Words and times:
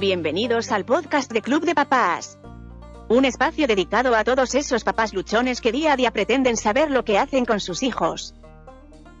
Bienvenidos 0.00 0.72
al 0.72 0.86
podcast 0.86 1.30
de 1.30 1.42
Club 1.42 1.66
de 1.66 1.74
Papás. 1.74 2.38
Un 3.10 3.26
espacio 3.26 3.66
dedicado 3.66 4.16
a 4.16 4.24
todos 4.24 4.54
esos 4.54 4.82
papás 4.82 5.12
luchones 5.12 5.60
que 5.60 5.72
día 5.72 5.92
a 5.92 5.96
día 5.96 6.10
pretenden 6.10 6.56
saber 6.56 6.90
lo 6.90 7.04
que 7.04 7.18
hacen 7.18 7.44
con 7.44 7.60
sus 7.60 7.82
hijos. 7.82 8.34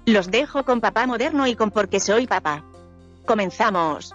Los 0.06 0.30
dejo 0.30 0.64
con 0.64 0.80
papá 0.80 1.06
moderno 1.06 1.46
y 1.46 1.54
con 1.54 1.70
porque 1.70 2.00
soy 2.00 2.26
papá. 2.26 2.64
Comenzamos. 3.26 4.14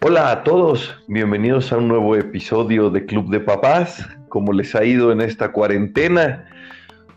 Hola 0.00 0.30
a 0.30 0.44
todos, 0.44 0.94
bienvenidos 1.08 1.72
a 1.72 1.78
un 1.78 1.88
nuevo 1.88 2.14
episodio 2.14 2.88
de 2.88 3.04
Club 3.04 3.30
de 3.30 3.40
Papás. 3.40 4.06
¿Cómo 4.32 4.54
les 4.54 4.74
ha 4.74 4.82
ido 4.82 5.12
en 5.12 5.20
esta 5.20 5.52
cuarentena? 5.52 6.46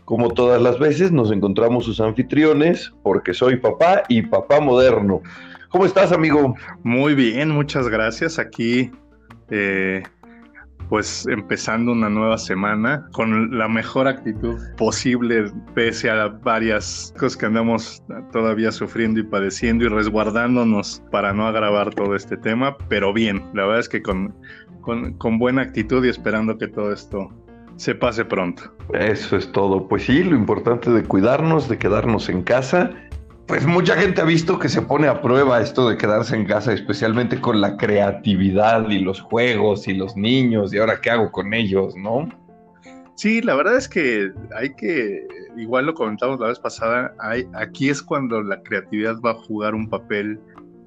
Como 0.04 0.34
todas 0.34 0.60
las 0.60 0.78
veces, 0.78 1.12
nos 1.12 1.32
encontramos 1.32 1.86
sus 1.86 1.98
anfitriones, 1.98 2.92
porque 3.02 3.32
soy 3.32 3.56
papá 3.56 4.02
y 4.10 4.20
papá 4.20 4.60
moderno. 4.60 5.22
¿Cómo 5.70 5.86
estás, 5.86 6.12
amigo? 6.12 6.54
Muy 6.82 7.14
bien, 7.14 7.48
muchas 7.48 7.88
gracias. 7.88 8.38
Aquí 8.38 8.90
eh, 9.48 10.02
pues 10.88 11.26
empezando 11.26 11.92
una 11.92 12.08
nueva 12.08 12.38
semana 12.38 13.08
con 13.12 13.56
la 13.56 13.68
mejor 13.68 14.06
actitud 14.06 14.58
posible 14.76 15.50
pese 15.74 16.10
a 16.10 16.28
varias 16.28 17.12
cosas 17.18 17.36
que 17.36 17.46
andamos 17.46 18.02
todavía 18.32 18.70
sufriendo 18.70 19.20
y 19.20 19.24
padeciendo 19.24 19.84
y 19.84 19.88
resguardándonos 19.88 21.02
para 21.10 21.32
no 21.32 21.46
agravar 21.46 21.94
todo 21.94 22.14
este 22.14 22.36
tema, 22.36 22.76
pero 22.88 23.12
bien, 23.12 23.42
la 23.54 23.62
verdad 23.62 23.80
es 23.80 23.88
que 23.88 24.02
con, 24.02 24.34
con, 24.86 25.14
con 25.14 25.38
buena 25.38 25.62
actitud 25.62 26.04
y 26.06 26.08
esperando 26.08 26.56
que 26.56 26.68
todo 26.68 26.92
esto 26.92 27.28
se 27.76 27.94
pase 27.94 28.24
pronto. 28.24 28.62
Eso 28.94 29.36
es 29.36 29.50
todo. 29.52 29.86
Pues 29.88 30.04
sí, 30.04 30.22
lo 30.22 30.36
importante 30.36 30.90
de 30.90 31.02
cuidarnos, 31.02 31.68
de 31.68 31.76
quedarnos 31.76 32.28
en 32.28 32.42
casa 32.42 32.90
pues 33.46 33.64
mucha 33.64 33.94
gente 33.96 34.20
ha 34.20 34.24
visto 34.24 34.58
que 34.58 34.68
se 34.68 34.82
pone 34.82 35.06
a 35.06 35.22
prueba 35.22 35.60
esto 35.60 35.88
de 35.88 35.96
quedarse 35.96 36.34
en 36.34 36.46
casa, 36.46 36.72
especialmente 36.72 37.40
con 37.40 37.60
la 37.60 37.76
creatividad 37.76 38.88
y 38.90 38.98
los 38.98 39.20
juegos 39.20 39.86
y 39.86 39.94
los 39.94 40.16
niños 40.16 40.74
y 40.74 40.78
ahora 40.78 41.00
qué 41.00 41.10
hago 41.10 41.30
con 41.30 41.54
ellos, 41.54 41.94
¿no? 41.96 42.28
Sí, 43.14 43.40
la 43.40 43.54
verdad 43.54 43.76
es 43.76 43.88
que 43.88 44.32
hay 44.56 44.74
que, 44.74 45.26
igual 45.56 45.86
lo 45.86 45.94
comentamos 45.94 46.40
la 46.40 46.48
vez 46.48 46.58
pasada, 46.58 47.14
hay, 47.20 47.46
aquí 47.54 47.88
es 47.88 48.02
cuando 48.02 48.42
la 48.42 48.60
creatividad 48.62 49.16
va 49.24 49.30
a 49.30 49.34
jugar 49.34 49.74
un 49.74 49.88
papel 49.88 50.40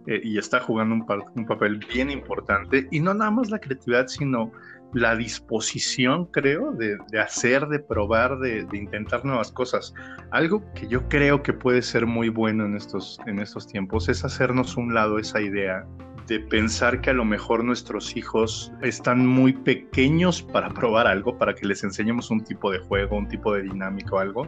eh, 0.07 0.21
y 0.23 0.37
está 0.37 0.59
jugando 0.59 0.95
un, 0.95 1.45
papel 1.45 1.79
bien 1.93 2.09
importante 2.09 2.87
y 2.91 2.99
no 2.99 3.13
nada 3.13 3.31
más 3.31 3.49
la 3.49 3.59
creatividad, 3.59 4.07
sino 4.07 4.51
la 4.93 5.15
disposición, 5.15 6.25
creo, 6.25 6.71
de, 6.71 6.97
hacer, 7.19 7.67
de 7.67 7.79
probar, 7.79 8.39
de, 8.39 8.65
intentar 8.73 9.23
nuevas 9.23 9.51
cosas. 9.51 9.93
Algo 10.31 10.63
que 10.73 10.87
yo 10.87 11.07
creo 11.09 11.43
que 11.43 11.53
puede 11.53 11.81
ser 11.81 12.05
muy 12.05 12.29
bueno 12.29 12.65
en 12.65 12.75
estos, 12.75 13.19
en 13.27 13.39
estos 13.39 13.67
tiempos 13.67 14.09
es 14.09 14.25
hacernos 14.25 14.77
un 14.77 14.93
lado 14.93 15.19
esa 15.19 15.41
idea 15.41 15.85
de 16.29 16.39
pensar 16.39 17.01
que 17.01 17.09
a 17.09 17.13
lo 17.13 17.25
mejor 17.25 17.63
nuestros 17.63 18.15
hijos 18.15 18.71
están 18.81 19.25
muy 19.25 19.51
pequeños 19.51 20.43
para 20.43 20.69
probar 20.73 21.07
algo, 21.07 21.37
para 21.37 21.55
que 21.55 21.67
les 21.67 21.83
enseñemos 21.83 22.29
un 22.29 22.43
tipo 22.43 22.71
de 22.71 22.77
juego, 22.79 23.17
un 23.17 23.27
tipo 23.27 23.53
de 23.53 23.63
dinámico 23.63 24.15
o 24.15 24.19
algo, 24.19 24.47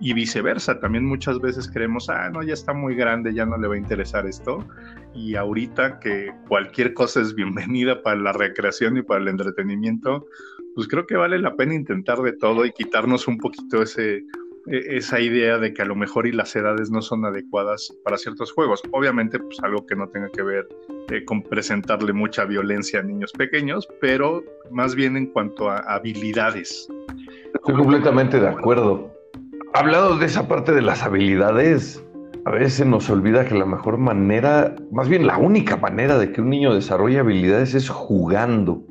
y 0.00 0.14
viceversa. 0.14 0.80
También 0.80 1.04
muchas 1.04 1.38
veces 1.40 1.70
creemos, 1.70 2.08
ah, 2.08 2.30
no, 2.30 2.42
ya 2.42 2.54
está 2.54 2.72
muy 2.72 2.96
grande, 2.96 3.34
ya 3.34 3.44
no 3.44 3.58
le 3.58 3.68
va 3.68 3.74
a 3.74 3.78
interesar 3.78 4.26
esto, 4.26 4.66
y 5.14 5.34
ahorita 5.34 6.00
que 6.00 6.32
cualquier 6.48 6.94
cosa 6.94 7.20
es 7.20 7.34
bienvenida 7.34 8.02
para 8.02 8.16
la 8.16 8.32
recreación 8.32 8.96
y 8.96 9.02
para 9.02 9.20
el 9.20 9.28
entretenimiento, 9.28 10.26
pues 10.74 10.88
creo 10.88 11.06
que 11.06 11.16
vale 11.16 11.38
la 11.38 11.54
pena 11.54 11.74
intentar 11.74 12.18
de 12.22 12.32
todo 12.32 12.64
y 12.64 12.72
quitarnos 12.72 13.28
un 13.28 13.36
poquito 13.36 13.82
ese 13.82 14.24
esa 14.70 15.20
idea 15.20 15.58
de 15.58 15.74
que 15.74 15.82
a 15.82 15.84
lo 15.84 15.96
mejor 15.96 16.26
y 16.26 16.32
las 16.32 16.54
edades 16.54 16.90
no 16.90 17.02
son 17.02 17.24
adecuadas 17.24 17.92
para 18.04 18.16
ciertos 18.16 18.52
juegos. 18.52 18.82
Obviamente, 18.92 19.38
pues 19.38 19.58
algo 19.62 19.84
que 19.84 19.96
no 19.96 20.08
tenga 20.08 20.28
que 20.30 20.42
ver 20.42 20.68
eh, 21.10 21.24
con 21.24 21.42
presentarle 21.42 22.12
mucha 22.12 22.44
violencia 22.44 23.00
a 23.00 23.02
niños 23.02 23.32
pequeños, 23.32 23.88
pero 24.00 24.42
más 24.70 24.94
bien 24.94 25.16
en 25.16 25.26
cuanto 25.26 25.68
a 25.68 25.78
habilidades. 25.78 26.88
Estoy 27.54 27.74
completamente 27.74 28.38
de 28.38 28.48
acuerdo. 28.48 29.12
Hablado 29.74 30.16
de 30.18 30.26
esa 30.26 30.46
parte 30.46 30.72
de 30.72 30.82
las 30.82 31.02
habilidades, 31.02 32.04
a 32.44 32.52
veces 32.52 32.86
nos 32.86 33.10
olvida 33.10 33.44
que 33.44 33.54
la 33.54 33.66
mejor 33.66 33.98
manera, 33.98 34.74
más 34.92 35.08
bien 35.08 35.26
la 35.26 35.36
única 35.36 35.76
manera 35.76 36.16
de 36.18 36.32
que 36.32 36.40
un 36.40 36.50
niño 36.50 36.74
desarrolle 36.74 37.18
habilidades 37.18 37.74
es 37.74 37.88
jugando. 37.88 38.84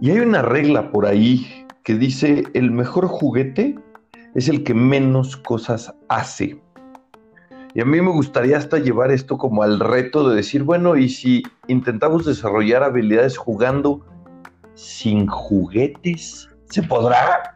Y 0.00 0.10
hay 0.10 0.18
una 0.18 0.42
regla 0.42 0.90
por 0.90 1.06
ahí 1.06 1.66
que 1.84 1.94
dice, 1.94 2.42
el 2.52 2.72
mejor 2.72 3.06
juguete 3.06 3.76
es 4.36 4.48
el 4.48 4.62
que 4.62 4.74
menos 4.74 5.36
cosas 5.36 5.92
hace. 6.08 6.60
Y 7.74 7.80
a 7.80 7.84
mí 7.84 8.00
me 8.00 8.10
gustaría 8.10 8.58
hasta 8.58 8.78
llevar 8.78 9.10
esto 9.10 9.38
como 9.38 9.62
al 9.62 9.80
reto 9.80 10.28
de 10.28 10.36
decir, 10.36 10.62
bueno, 10.62 10.96
¿y 10.96 11.08
si 11.08 11.42
intentamos 11.68 12.26
desarrollar 12.26 12.82
habilidades 12.82 13.36
jugando 13.36 14.04
sin 14.74 15.26
juguetes? 15.26 16.48
¿Se 16.70 16.82
podrá? 16.82 17.55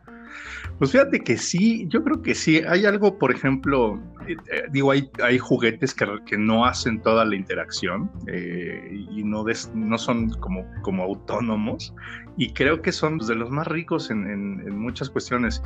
Pues 0.80 0.92
fíjate 0.92 1.20
que 1.20 1.36
sí, 1.36 1.86
yo 1.88 2.02
creo 2.02 2.22
que 2.22 2.34
sí. 2.34 2.62
Hay 2.66 2.86
algo, 2.86 3.18
por 3.18 3.30
ejemplo, 3.30 4.00
eh, 4.26 4.34
eh, 4.50 4.62
digo, 4.72 4.92
hay, 4.92 5.10
hay 5.22 5.36
juguetes 5.36 5.92
que, 5.92 6.06
que, 6.24 6.38
no 6.38 6.64
hacen 6.64 7.02
toda 7.02 7.26
la 7.26 7.36
interacción 7.36 8.10
eh, 8.26 9.06
y 9.10 9.22
no, 9.22 9.44
no 9.74 9.98
son 9.98 10.30
como, 10.30 10.64
como 10.80 11.02
autónomos. 11.02 11.94
Y 12.38 12.54
creo 12.54 12.80
que 12.80 12.92
son 12.92 13.19
de 13.19 13.34
los 13.34 13.50
más 13.50 13.66
ricos 13.66 14.10
en, 14.10 14.26
en, 14.26 14.78
muchas 14.78 15.10
cuestiones. 15.10 15.62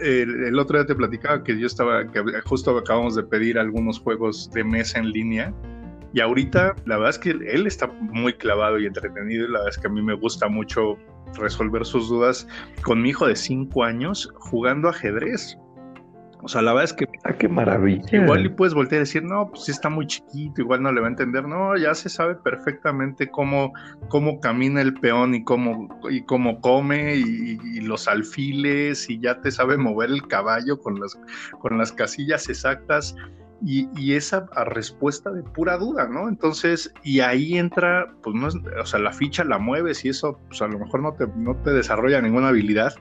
el 0.00 0.56
otro 0.56 0.78
día 0.78 0.86
te 0.86 0.94
platicaba 0.94 1.42
que 1.42 1.58
yo 1.58 1.66
estaba, 1.66 2.06
que 2.12 2.22
justo 2.44 2.78
acabamos 2.78 3.16
de 3.16 3.24
pedir 3.24 3.58
algunos 3.58 3.98
juegos 3.98 4.48
de 4.52 4.62
mesa 4.62 5.00
en 5.00 5.10
línea. 5.10 5.52
Y 6.14 6.20
ahorita, 6.20 6.76
la 6.84 6.98
verdad 6.98 7.10
es 7.10 7.18
que 7.18 7.30
él 7.30 7.66
está 7.66 7.88
muy 7.88 8.34
clavado 8.34 8.78
y 8.78 8.86
entretenido. 8.86 9.44
Y 9.44 9.48
la 9.48 9.58
verdad 9.58 9.70
es 9.70 9.78
que 9.78 9.88
a 9.88 9.90
mí 9.90 10.02
me 10.02 10.14
gusta 10.14 10.46
mucho 10.46 10.98
resolver 11.38 11.84
sus 11.84 12.08
dudas 12.08 12.46
con 12.82 13.02
mi 13.02 13.10
hijo 13.10 13.26
de 13.26 13.36
5 13.36 13.84
años 13.84 14.32
jugando 14.34 14.88
ajedrez. 14.88 15.58
O 16.44 16.48
sea, 16.48 16.60
la 16.60 16.72
verdad 16.72 16.84
es 16.84 16.92
que. 16.92 17.06
¡Ah, 17.22 17.34
qué 17.34 17.48
maravilla! 17.48 18.04
Igual 18.10 18.44
y 18.44 18.48
puedes 18.48 18.74
voltear 18.74 18.98
a 18.98 19.04
decir, 19.04 19.22
no, 19.22 19.48
pues 19.48 19.64
sí 19.64 19.70
está 19.70 19.88
muy 19.88 20.08
chiquito, 20.08 20.60
igual 20.60 20.82
no 20.82 20.90
le 20.90 21.00
va 21.00 21.06
a 21.06 21.10
entender. 21.10 21.46
No, 21.46 21.76
ya 21.76 21.94
se 21.94 22.08
sabe 22.08 22.34
perfectamente 22.34 23.30
cómo, 23.30 23.72
cómo 24.08 24.40
camina 24.40 24.80
el 24.80 24.94
peón 24.94 25.36
y 25.36 25.44
cómo, 25.44 25.88
y 26.10 26.22
cómo 26.22 26.60
come 26.60 27.14
y, 27.14 27.58
y, 27.62 27.80
los 27.82 28.08
alfiles 28.08 29.08
y 29.08 29.20
ya 29.20 29.40
te 29.40 29.52
sabe 29.52 29.76
mover 29.76 30.10
el 30.10 30.26
caballo 30.26 30.80
con 30.80 30.98
las, 30.98 31.16
con 31.60 31.78
las 31.78 31.92
casillas 31.92 32.48
exactas 32.48 33.14
y, 33.64 34.14
esa 34.14 34.46
respuesta 34.66 35.30
de 35.30 35.42
pura 35.42 35.76
duda, 35.78 36.08
¿no? 36.08 36.28
Entonces, 36.28 36.92
y 37.02 37.20
ahí 37.20 37.56
entra, 37.56 38.12
pues 38.22 38.34
no 38.34 38.48
es, 38.48 38.56
o 38.80 38.86
sea, 38.86 39.00
la 39.00 39.12
ficha 39.12 39.44
la 39.44 39.58
mueves 39.58 40.04
y 40.04 40.08
eso, 40.08 40.38
pues 40.48 40.60
a 40.62 40.68
lo 40.68 40.78
mejor 40.78 41.02
no 41.02 41.12
te, 41.14 41.26
no 41.36 41.56
te 41.56 41.70
desarrolla 41.70 42.20
ninguna 42.20 42.48
habilidad, 42.48 42.94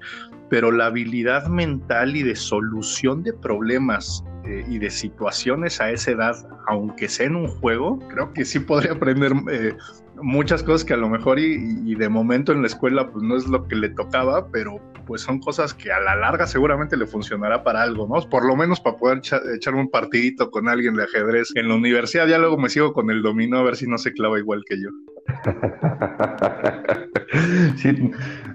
pero 0.50 0.72
la 0.72 0.88
habilidad 0.88 1.48
mental 1.48 2.16
y 2.16 2.24
de 2.24 2.36
solución 2.36 3.24
de 3.24 3.34
problemas 3.34 4.24
eh, 4.44 4.66
y 4.68 4.80
de 4.80 4.90
situaciones 4.90 5.80
a 5.82 5.92
esa 5.92 6.12
edad, 6.12 6.36
aunque 6.68 7.08
sea 7.08 7.28
en 7.28 7.36
un 7.36 7.48
juego, 7.48 8.00
creo 8.10 8.34
que 8.34 8.46
sí 8.46 8.60
podría 8.60 8.94
aprender 8.94 9.34
eh, 9.52 9.76
muchas 10.22 10.64
cosas 10.64 10.86
que 10.86 10.94
a 10.94 10.98
lo 10.98 11.10
mejor 11.10 11.40
y, 11.40 11.96
de 11.96 12.10
momento 12.10 12.52
en 12.52 12.62
la 12.62 12.68
escuela 12.68 13.12
pues 13.12 13.24
no 13.24 13.36
es 13.36 13.48
lo 13.48 13.68
que 13.68 13.76
le 13.76 13.90
tocaba, 13.90 14.48
pero 14.52 14.80
pues 15.06 15.22
son 15.22 15.40
cosas 15.40 15.74
que 15.74 15.92
a 15.92 16.00
la 16.00 16.16
larga 16.16 16.48
seguramente 16.48 16.96
le 16.96 17.06
funcionará 17.06 17.64
para 17.64 17.82
algo, 17.82 18.08
¿no? 18.08 18.30
Por 18.30 18.46
lo 18.46 18.56
menos 18.56 18.80
para 18.80 18.98
poder 18.98 19.22
echar 19.56 19.76
un 19.76 19.90
partidito 19.90 20.52
con 20.52 20.70
alguien 20.70 20.96
de 20.96 21.04
ajedrez 21.04 21.50
en 21.56 21.68
la 21.68 21.76
universidad. 21.76 22.28
Ya 22.28 22.38
luego 22.38 22.58
me 22.58 22.70
sigo 22.70 22.94
con 22.94 23.10
el 23.12 23.22
dominó 23.22 23.60
a 23.60 23.64
ver 23.64 23.76
si 23.76 23.88
no 23.88 23.98
se 23.98 24.14
clava 24.14 24.40
igual 24.40 24.64
que 24.68 24.82
yo. 24.82 24.90
sí, 27.78 28.12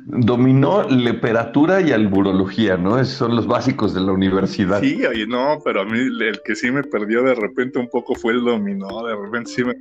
dominó 0.07 0.89
literatura 0.89 1.81
y 1.81 1.91
alburología, 1.91 2.77
¿no? 2.77 2.99
Esos 2.99 3.15
son 3.15 3.35
los 3.35 3.47
básicos 3.47 3.93
de 3.93 4.01
la 4.01 4.13
universidad. 4.13 4.81
Sí, 4.81 5.05
oye, 5.05 5.27
no, 5.27 5.59
pero 5.65 5.81
a 5.81 5.85
mí 5.85 5.99
el 5.99 6.41
que 6.45 6.55
sí 6.55 6.71
me 6.71 6.85
perdió 6.85 7.25
de 7.25 7.35
repente 7.35 7.81
un 7.81 7.89
poco 7.89 8.15
fue 8.15 8.33
el 8.33 8.45
dominó. 8.45 9.05
De 9.05 9.17
repente 9.17 9.51
sí 9.51 9.65
me, 9.65 9.75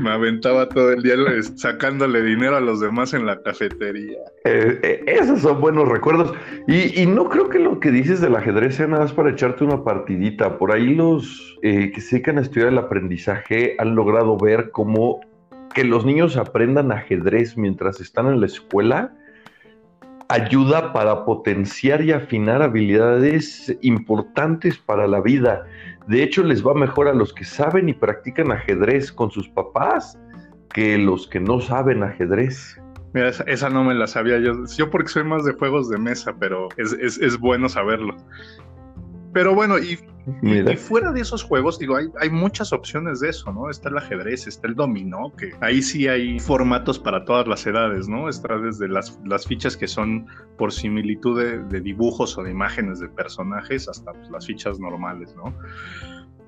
me 0.00 0.10
aventaba 0.10 0.68
todo 0.68 0.90
el 0.92 1.02
día 1.02 1.14
sacándole 1.54 2.22
dinero 2.22 2.56
a 2.56 2.60
los 2.60 2.80
demás 2.80 3.14
en 3.14 3.24
la 3.24 3.40
cafetería. 3.40 4.18
Eh, 4.44 4.80
eh, 4.82 5.04
esos 5.06 5.40
son 5.40 5.60
buenos 5.60 5.88
recuerdos. 5.88 6.34
Y, 6.66 7.06
no 7.06 7.28
creo 7.28 7.48
que 7.48 7.60
lo 7.60 7.78
que 7.78 7.92
dices 7.92 8.20
del 8.20 8.34
ajedrez 8.34 8.76
sea 8.76 8.88
nada 8.88 9.02
más 9.02 9.12
para 9.12 9.30
echarte 9.30 9.62
una 9.62 9.84
partidita. 9.84 10.58
Por 10.58 10.72
ahí 10.72 10.94
los 10.94 11.58
eh, 11.62 11.92
que 11.92 12.00
se 12.00 12.16
dedican 12.16 12.38
a 12.38 12.40
estudiar 12.40 12.70
el 12.70 12.78
aprendizaje 12.78 13.76
han 13.78 13.94
logrado 13.94 14.36
ver 14.36 14.70
cómo 14.72 15.20
que 15.72 15.84
los 15.84 16.04
niños 16.04 16.36
aprendan 16.36 16.90
ajedrez 16.90 17.56
mientras 17.56 18.00
están 18.00 18.26
en 18.26 18.40
la 18.40 18.46
escuela 18.46 19.14
ayuda 20.32 20.92
para 20.92 21.24
potenciar 21.24 22.02
y 22.02 22.12
afinar 22.12 22.62
habilidades 22.62 23.76
importantes 23.82 24.78
para 24.78 25.06
la 25.06 25.20
vida. 25.20 25.64
De 26.08 26.22
hecho, 26.22 26.42
les 26.42 26.66
va 26.66 26.74
mejor 26.74 27.08
a 27.08 27.12
los 27.12 27.32
que 27.32 27.44
saben 27.44 27.88
y 27.88 27.92
practican 27.92 28.50
ajedrez 28.50 29.12
con 29.12 29.30
sus 29.30 29.48
papás 29.50 30.18
que 30.72 30.96
los 30.96 31.28
que 31.28 31.38
no 31.38 31.60
saben 31.60 32.02
ajedrez. 32.02 32.80
Mira, 33.12 33.28
esa, 33.28 33.68
no 33.68 33.84
me 33.84 33.94
la 33.94 34.06
sabía 34.06 34.38
yo. 34.38 34.64
Yo 34.76 34.90
porque 34.90 35.10
soy 35.10 35.24
más 35.24 35.44
de 35.44 35.52
juegos 35.52 35.90
de 35.90 35.98
mesa, 35.98 36.34
pero 36.38 36.68
es, 36.78 36.92
es 36.92 37.38
bueno 37.38 37.68
saberlo. 37.68 38.16
Pero 39.34 39.54
bueno, 39.54 39.78
y, 39.78 39.98
fuera 40.76 41.12
de 41.12 41.20
esos 41.20 41.42
juegos, 41.42 41.78
digo, 41.78 41.96
hay, 41.96 42.06
hay, 42.20 42.30
muchas 42.30 42.72
opciones 42.72 43.20
de 43.20 43.30
eso, 43.30 43.52
¿no? 43.52 43.70
Está 43.70 43.88
el 43.88 43.98
ajedrez, 43.98 44.46
está 44.46 44.68
el 44.68 44.74
dominó, 44.74 45.32
que 45.36 45.52
ahí 45.60 45.82
sí 45.82 46.06
hay 46.06 46.38
formatos 46.38 46.98
para 46.98 47.24
todas 47.24 47.46
las 47.48 47.66
edades, 47.66 48.08
¿no? 48.08 48.28
Está 48.28 48.56
desde 48.58 48.88
las, 48.88 49.18
las 49.24 49.46
fichas 49.46 49.76
que 49.76 49.88
son 49.88 50.26
por 50.58 50.72
similitud 50.72 51.40
de, 51.68 51.80
dibujos 51.80 52.38
o 52.38 52.42
de 52.44 52.50
imágenes 52.50 53.00
de 53.00 53.08
personajes 53.08 53.88
hasta 53.88 54.12
pues, 54.12 54.30
las 54.30 54.46
fichas 54.46 54.78
normales, 54.78 55.34
¿no? 55.34 55.54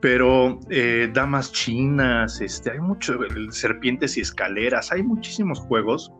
Pero 0.00 0.60
eh, 0.70 1.10
damas 1.12 1.50
chinas, 1.50 2.40
este, 2.40 2.72
hay 2.72 2.80
mucho, 2.80 3.18
serpientes 3.50 4.16
y 4.16 4.20
escaleras, 4.20 4.92
hay 4.92 5.02
muchísimos 5.02 5.58
juegos 5.60 6.12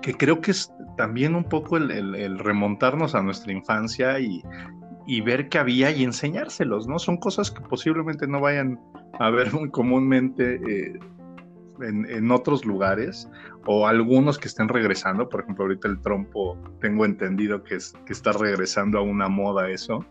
que 0.00 0.14
creo 0.14 0.40
que 0.40 0.52
es 0.52 0.70
también 0.96 1.34
un 1.34 1.44
poco 1.44 1.78
el 1.78 2.38
remontarnos 2.38 3.14
a 3.14 3.22
nuestra 3.22 3.52
infancia 3.52 4.20
y, 4.20 4.42
y 5.06 5.20
ver 5.20 5.48
qué 5.48 5.58
había 5.58 5.90
y 5.90 6.04
enseñárselos, 6.04 6.86
¿no? 6.86 6.98
Son 6.98 7.16
cosas 7.16 7.50
que 7.50 7.60
posiblemente 7.60 8.26
no 8.26 8.40
vayan 8.40 8.80
a 9.18 9.30
ver 9.30 9.52
muy 9.52 9.70
comúnmente 9.70 10.54
eh, 10.54 10.98
en, 11.80 12.30
otros 12.30 12.64
lugares 12.64 13.28
o 13.66 13.86
algunos 13.86 14.38
que 14.38 14.48
estén 14.48 14.68
regresando. 14.68 15.28
Por 15.28 15.42
ejemplo, 15.42 15.64
ahorita 15.64 15.88
el 15.88 16.00
trompo, 16.00 16.58
tengo 16.80 17.04
entendido 17.04 17.62
que, 17.62 17.76
es, 17.76 17.94
que 18.06 18.12
está 18.12 18.32
regresando 18.32 18.98
a 18.98 19.02
una 19.02 19.28
moda 19.28 19.68
eso. 19.68 20.04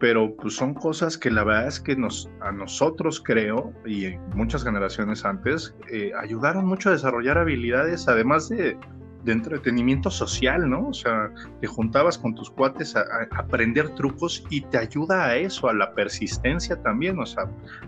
Pero 0.00 0.36
pues 0.36 0.54
son 0.54 0.74
cosas 0.74 1.18
que 1.18 1.28
la 1.28 1.42
verdad 1.42 1.66
es 1.66 1.80
que 1.80 1.96
nos, 1.96 2.30
a 2.40 2.52
nosotros 2.52 3.20
creo, 3.20 3.72
y 3.84 4.16
muchas 4.32 4.62
generaciones 4.62 5.24
antes, 5.24 5.74
eh, 5.90 6.12
ayudaron 6.20 6.66
mucho 6.66 6.90
a 6.90 6.92
desarrollar 6.92 7.36
habilidades, 7.36 8.06
además 8.06 8.48
de, 8.48 8.78
de 9.24 9.32
entretenimiento 9.32 10.10
social, 10.10 10.68
¿no? 10.68 10.88
O 10.88 10.94
sea, 10.94 11.30
te 11.60 11.66
juntabas 11.66 12.18
con 12.18 12.34
tus 12.34 12.50
cuates 12.50 12.96
a, 12.96 13.04
aprender 13.36 13.90
trucos 13.90 14.44
y 14.50 14.60
te 14.62 14.78
ayuda 14.78 15.26
a 15.26 15.36
eso, 15.36 15.68
a 15.68 15.74
la 15.74 15.92
persistencia 15.92 16.80
también, 16.82 17.18
o 17.18 17.26
sea, 17.26 17.44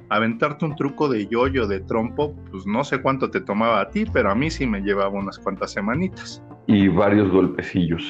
aventarte 0.09 0.65
un 0.65 0.77
truco 0.77 1.09
de 1.09 1.27
yoyo, 1.27 1.67
de 1.67 1.81
trompo, 1.81 2.35
pues 2.51 2.67
no 2.67 2.85
sé 2.85 3.01
cuánto 3.01 3.31
te 3.31 3.41
tomaba 3.41 3.81
a 3.81 3.89
ti, 3.89 4.05
pero 4.13 4.31
a 4.31 4.35
mí 4.35 4.51
sí 4.51 4.67
me 4.67 4.81
llevaba 4.81 5.11
unas 5.11 5.39
cuantas 5.39 5.73
semanitas. 5.73 6.43
Y 6.67 6.89
varios 6.89 7.31
golpecillos. 7.31 8.03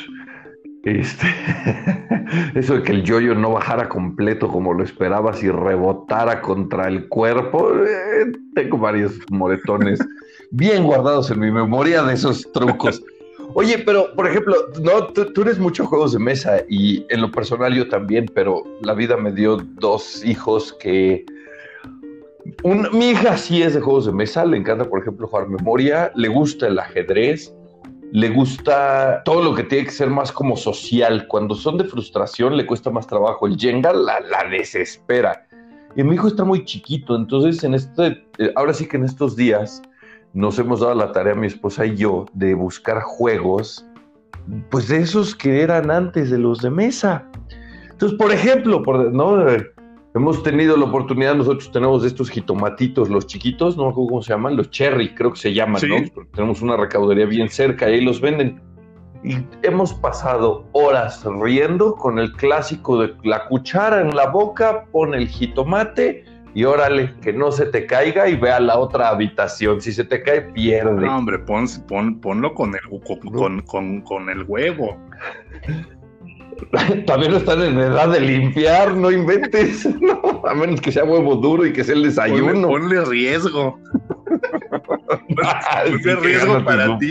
Este, 0.84 1.26
eso 2.54 2.76
de 2.76 2.82
que 2.82 2.92
el 2.92 3.02
yoyo 3.02 3.34
no 3.34 3.52
bajara 3.52 3.88
completo 3.88 4.48
como 4.48 4.72
lo 4.72 4.82
esperabas 4.82 5.42
y 5.42 5.50
rebotara 5.50 6.40
contra 6.40 6.88
el 6.88 7.06
cuerpo, 7.08 7.70
eh, 7.84 8.32
tengo 8.54 8.78
varios 8.78 9.18
moretones 9.30 10.00
bien 10.50 10.84
guardados 10.84 11.30
en 11.30 11.40
mi 11.40 11.50
memoria 11.50 12.02
de 12.02 12.14
esos 12.14 12.50
trucos. 12.52 13.02
Oye, 13.54 13.78
pero 13.78 14.14
por 14.14 14.28
ejemplo, 14.28 14.54
no, 14.80 15.08
tú, 15.08 15.42
eres 15.42 15.58
mucho 15.58 15.84
juegos 15.84 16.12
de 16.12 16.20
mesa 16.20 16.62
y 16.68 17.04
en 17.08 17.20
lo 17.20 17.30
personal 17.30 17.74
yo 17.74 17.88
también, 17.88 18.30
pero 18.32 18.62
la 18.82 18.94
vida 18.94 19.16
me 19.16 19.32
dio 19.32 19.56
dos 19.56 20.24
hijos 20.24 20.72
que... 20.74 21.24
mi 22.64 23.10
hija 23.10 23.36
sí 23.36 23.62
es 23.62 23.74
de 23.74 23.80
juegos 23.80 24.06
de 24.06 24.12
mesa, 24.12 24.44
le 24.44 24.56
encanta, 24.56 24.84
por 24.84 25.00
ejemplo, 25.00 25.26
jugar 25.26 25.48
memoria, 25.48 26.12
le 26.14 26.28
gusta 26.28 26.68
el 26.68 26.78
ajedrez, 26.78 27.52
le 28.12 28.28
gusta 28.28 29.22
todo 29.24 29.42
lo 29.42 29.54
que 29.54 29.64
tiene 29.64 29.86
que 29.86 29.92
ser 29.92 30.10
más 30.10 30.30
como 30.30 30.56
social. 30.56 31.26
Cuando 31.26 31.56
son 31.56 31.78
de 31.78 31.84
frustración 31.84 32.56
le 32.56 32.66
cuesta 32.66 32.90
más 32.90 33.06
trabajo. 33.06 33.46
El 33.46 33.56
Jenga 33.56 33.92
la, 33.92 34.20
la 34.20 34.44
desespera. 34.48 35.46
Y 35.96 36.04
mi 36.04 36.14
hijo 36.14 36.28
está 36.28 36.44
muy 36.44 36.64
chiquito, 36.64 37.16
entonces 37.16 37.64
en 37.64 37.74
este, 37.74 38.24
eh, 38.38 38.52
ahora 38.54 38.72
sí 38.72 38.86
que 38.86 38.96
en 38.96 39.04
estos 39.04 39.34
días 39.34 39.82
nos 40.32 40.58
hemos 40.58 40.80
dado 40.80 40.94
la 40.94 41.12
tarea, 41.12 41.34
mi 41.34 41.46
esposa 41.46 41.86
y 41.86 41.96
yo, 41.96 42.26
de 42.32 42.54
buscar 42.54 43.00
juegos, 43.02 43.86
pues 44.70 44.88
de 44.88 44.98
esos 44.98 45.34
que 45.34 45.62
eran 45.62 45.90
antes 45.90 46.30
de 46.30 46.38
los 46.38 46.60
de 46.60 46.70
mesa. 46.70 47.26
Entonces, 47.90 48.16
por 48.18 48.32
ejemplo, 48.32 48.82
por, 48.82 49.12
¿no? 49.12 49.44
hemos 50.14 50.42
tenido 50.42 50.76
la 50.76 50.86
oportunidad, 50.86 51.34
nosotros 51.34 51.70
tenemos 51.70 52.04
estos 52.04 52.30
jitomatitos, 52.30 53.08
los 53.08 53.26
chiquitos, 53.26 53.76
no 53.76 53.84
me 53.84 53.90
acuerdo 53.90 54.08
cómo 54.08 54.22
se 54.22 54.32
llaman, 54.32 54.56
los 54.56 54.70
cherry, 54.70 55.14
creo 55.14 55.32
que 55.32 55.38
se 55.38 55.52
llaman, 55.52 55.82
¿no? 55.88 56.24
tenemos 56.34 56.62
una 56.62 56.76
recaudería 56.76 57.26
bien 57.26 57.48
cerca 57.48 57.88
y 57.88 57.94
ahí 57.94 58.00
los 58.00 58.20
venden. 58.20 58.60
Y 59.22 59.36
hemos 59.62 59.92
pasado 59.92 60.64
horas 60.72 61.22
riendo 61.42 61.94
con 61.94 62.18
el 62.18 62.32
clásico 62.32 63.02
de 63.02 63.14
la 63.22 63.46
cuchara 63.48 64.00
en 64.00 64.16
la 64.16 64.30
boca, 64.30 64.86
pone 64.92 65.18
el 65.18 65.28
jitomate 65.28 66.24
y 66.54 66.64
órale, 66.64 67.14
que 67.22 67.32
no 67.32 67.52
se 67.52 67.66
te 67.66 67.86
caiga 67.86 68.28
y 68.28 68.36
ve 68.36 68.50
a 68.50 68.60
la 68.60 68.78
otra 68.78 69.08
habitación. 69.08 69.80
Si 69.80 69.92
se 69.92 70.04
te 70.04 70.22
cae, 70.22 70.42
pierde. 70.42 71.06
No, 71.06 71.18
hombre, 71.18 71.38
pon, 71.38 71.66
ponlo 72.20 72.54
con 72.54 72.74
el, 72.74 72.80
con, 73.64 74.00
con, 74.02 74.28
el 74.28 74.44
huevo. 74.44 74.98
También 77.06 77.34
están 77.34 77.62
en 77.62 77.78
edad 77.78 78.08
de 78.08 78.20
limpiar, 78.20 78.94
no 78.94 79.10
inventes. 79.10 79.88
No, 80.00 80.42
a 80.46 80.54
menos 80.54 80.80
que 80.80 80.90
sea 80.90 81.04
huevo 81.04 81.36
duro 81.36 81.64
y 81.66 81.72
que 81.72 81.84
sea 81.84 81.94
el 81.94 82.02
desayuno. 82.02 82.68
Ponle, 82.68 83.04
riesgo. 83.04 83.78
ponle 85.28 86.16
riesgo 86.16 86.64
para 86.64 86.98
ti. 86.98 87.10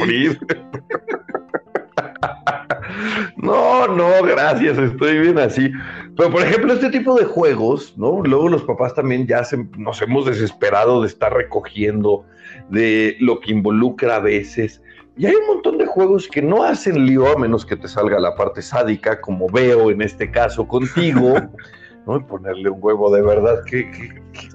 No, 3.37 3.87
no, 3.87 4.23
gracias, 4.23 4.77
estoy 4.77 5.19
bien 5.19 5.39
así. 5.39 5.71
Pero, 6.19 6.31
por 6.31 6.43
ejemplo, 6.43 6.73
este 6.73 6.89
tipo 6.89 7.17
de 7.17 7.23
juegos, 7.23 7.97
¿no? 7.97 8.21
Luego 8.21 8.49
los 8.49 8.63
papás 8.63 8.93
también 8.93 9.25
ya 9.25 9.41
nos 9.77 10.01
hemos 10.01 10.25
desesperado 10.25 11.01
de 11.01 11.07
estar 11.07 11.33
recogiendo, 11.33 12.25
de 12.69 13.15
lo 13.21 13.39
que 13.39 13.53
involucra 13.53 14.17
a 14.17 14.19
veces. 14.19 14.81
Y 15.15 15.27
hay 15.27 15.35
un 15.35 15.47
montón 15.47 15.77
de 15.77 15.85
juegos 15.85 16.27
que 16.27 16.41
no 16.41 16.65
hacen 16.65 17.05
lío 17.05 17.31
a 17.31 17.37
menos 17.37 17.65
que 17.65 17.77
te 17.77 17.87
salga 17.87 18.19
la 18.19 18.35
parte 18.35 18.61
sádica, 18.61 19.21
como 19.21 19.47
veo 19.47 19.91
en 19.91 20.01
este 20.01 20.29
caso 20.29 20.67
contigo, 20.67 21.35
¿no? 22.05 22.17
Y 22.17 22.23
ponerle 22.23 22.69
un 22.69 22.79
huevo 22.81 23.15
de 23.15 23.21
verdad. 23.21 23.63
Qué, 23.65 23.89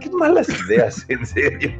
qué 0.00 0.10
malas 0.10 0.50
ideas, 0.68 1.06
en 1.08 1.24
serio. 1.24 1.78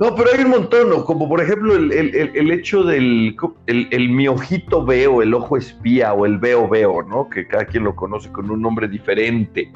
No, 0.00 0.12
pero 0.16 0.30
hay 0.34 0.44
un 0.44 0.50
montón, 0.50 0.90
¿no? 0.90 1.04
Como 1.04 1.28
por 1.28 1.40
ejemplo 1.40 1.76
el, 1.76 2.50
hecho 2.50 2.82
del 2.82 3.36
el, 3.66 4.08
mi 4.10 4.26
ojito 4.26 4.84
veo, 4.84 5.22
el 5.22 5.32
ojo 5.34 5.56
espía 5.56 6.12
o 6.12 6.26
el 6.26 6.38
veo 6.38 6.68
veo, 6.68 7.02
¿no? 7.02 7.28
Que 7.28 7.46
cada 7.46 7.64
quien 7.64 7.84
lo 7.84 7.94
conoce 7.94 8.30
con 8.32 8.50
un 8.50 8.60
nombre 8.60 8.88
diferente. 8.88 9.72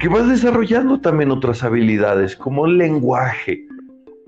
Que 0.00 0.08
vas 0.08 0.28
desarrollando 0.28 1.00
también 1.00 1.30
otras 1.30 1.62
habilidades, 1.62 2.34
como 2.34 2.66
el 2.66 2.78
lenguaje, 2.78 3.64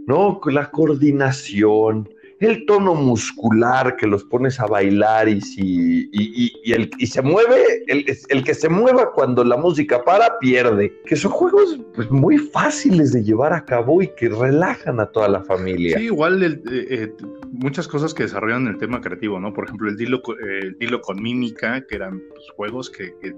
¿no? 0.06 0.40
La 0.46 0.70
coordinación, 0.70 2.08
el 2.44 2.66
tono 2.66 2.94
muscular 2.94 3.96
que 3.96 4.06
los 4.06 4.24
pones 4.24 4.58
a 4.60 4.66
bailar 4.66 5.28
y, 5.28 5.40
si, 5.40 6.08
y, 6.12 6.72
el, 6.72 6.90
y 6.98 7.06
se 7.06 7.22
mueve, 7.22 7.84
el, 7.86 8.04
el, 8.28 8.44
que 8.44 8.54
se 8.54 8.68
mueva 8.68 9.12
cuando 9.12 9.44
la 9.44 9.56
música 9.56 10.02
para, 10.04 10.38
pierde. 10.38 10.92
Que 11.06 11.16
son 11.16 11.30
juegos 11.32 11.78
pues, 11.94 12.10
muy 12.10 12.38
fáciles 12.38 13.12
de 13.12 13.22
llevar 13.22 13.52
a 13.52 13.64
cabo 13.64 14.02
y 14.02 14.08
que 14.16 14.28
relajan 14.28 15.00
a 15.00 15.06
toda 15.06 15.28
la 15.28 15.42
familia. 15.42 15.98
Sí, 15.98 16.04
igual 16.04 16.42
eh, 16.42 16.60
eh, 16.70 17.12
muchas 17.58 17.86
cosas 17.86 18.14
que 18.14 18.24
desarrollan 18.24 18.66
el 18.66 18.78
tema 18.78 19.00
creativo, 19.00 19.38
¿no? 19.38 19.52
Por 19.52 19.64
ejemplo, 19.64 19.88
el 19.88 19.96
dilo, 19.96 20.22
eh, 20.44 20.74
dilo 20.80 21.00
con 21.00 21.22
mímica, 21.22 21.84
que 21.86 21.96
eran 21.96 22.20
pues, 22.30 22.50
juegos 22.56 22.90
que, 22.90 23.14
que 23.20 23.34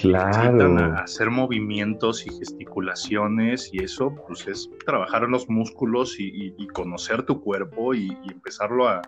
claro. 0.00 0.76
a 0.78 1.02
hacer 1.02 1.30
movimientos 1.30 2.26
y 2.26 2.30
gesticulaciones 2.30 3.70
y 3.72 3.82
eso, 3.82 4.14
pues 4.26 4.46
es 4.48 4.68
trabajar 4.84 5.28
los 5.28 5.48
músculos 5.48 6.18
y, 6.18 6.54
y 6.56 6.66
conocer 6.68 7.22
tu 7.22 7.40
cuerpo 7.40 7.94
y 7.94 8.00
y, 8.00 8.32
empezarlo 8.32 8.88
a, 8.88 9.02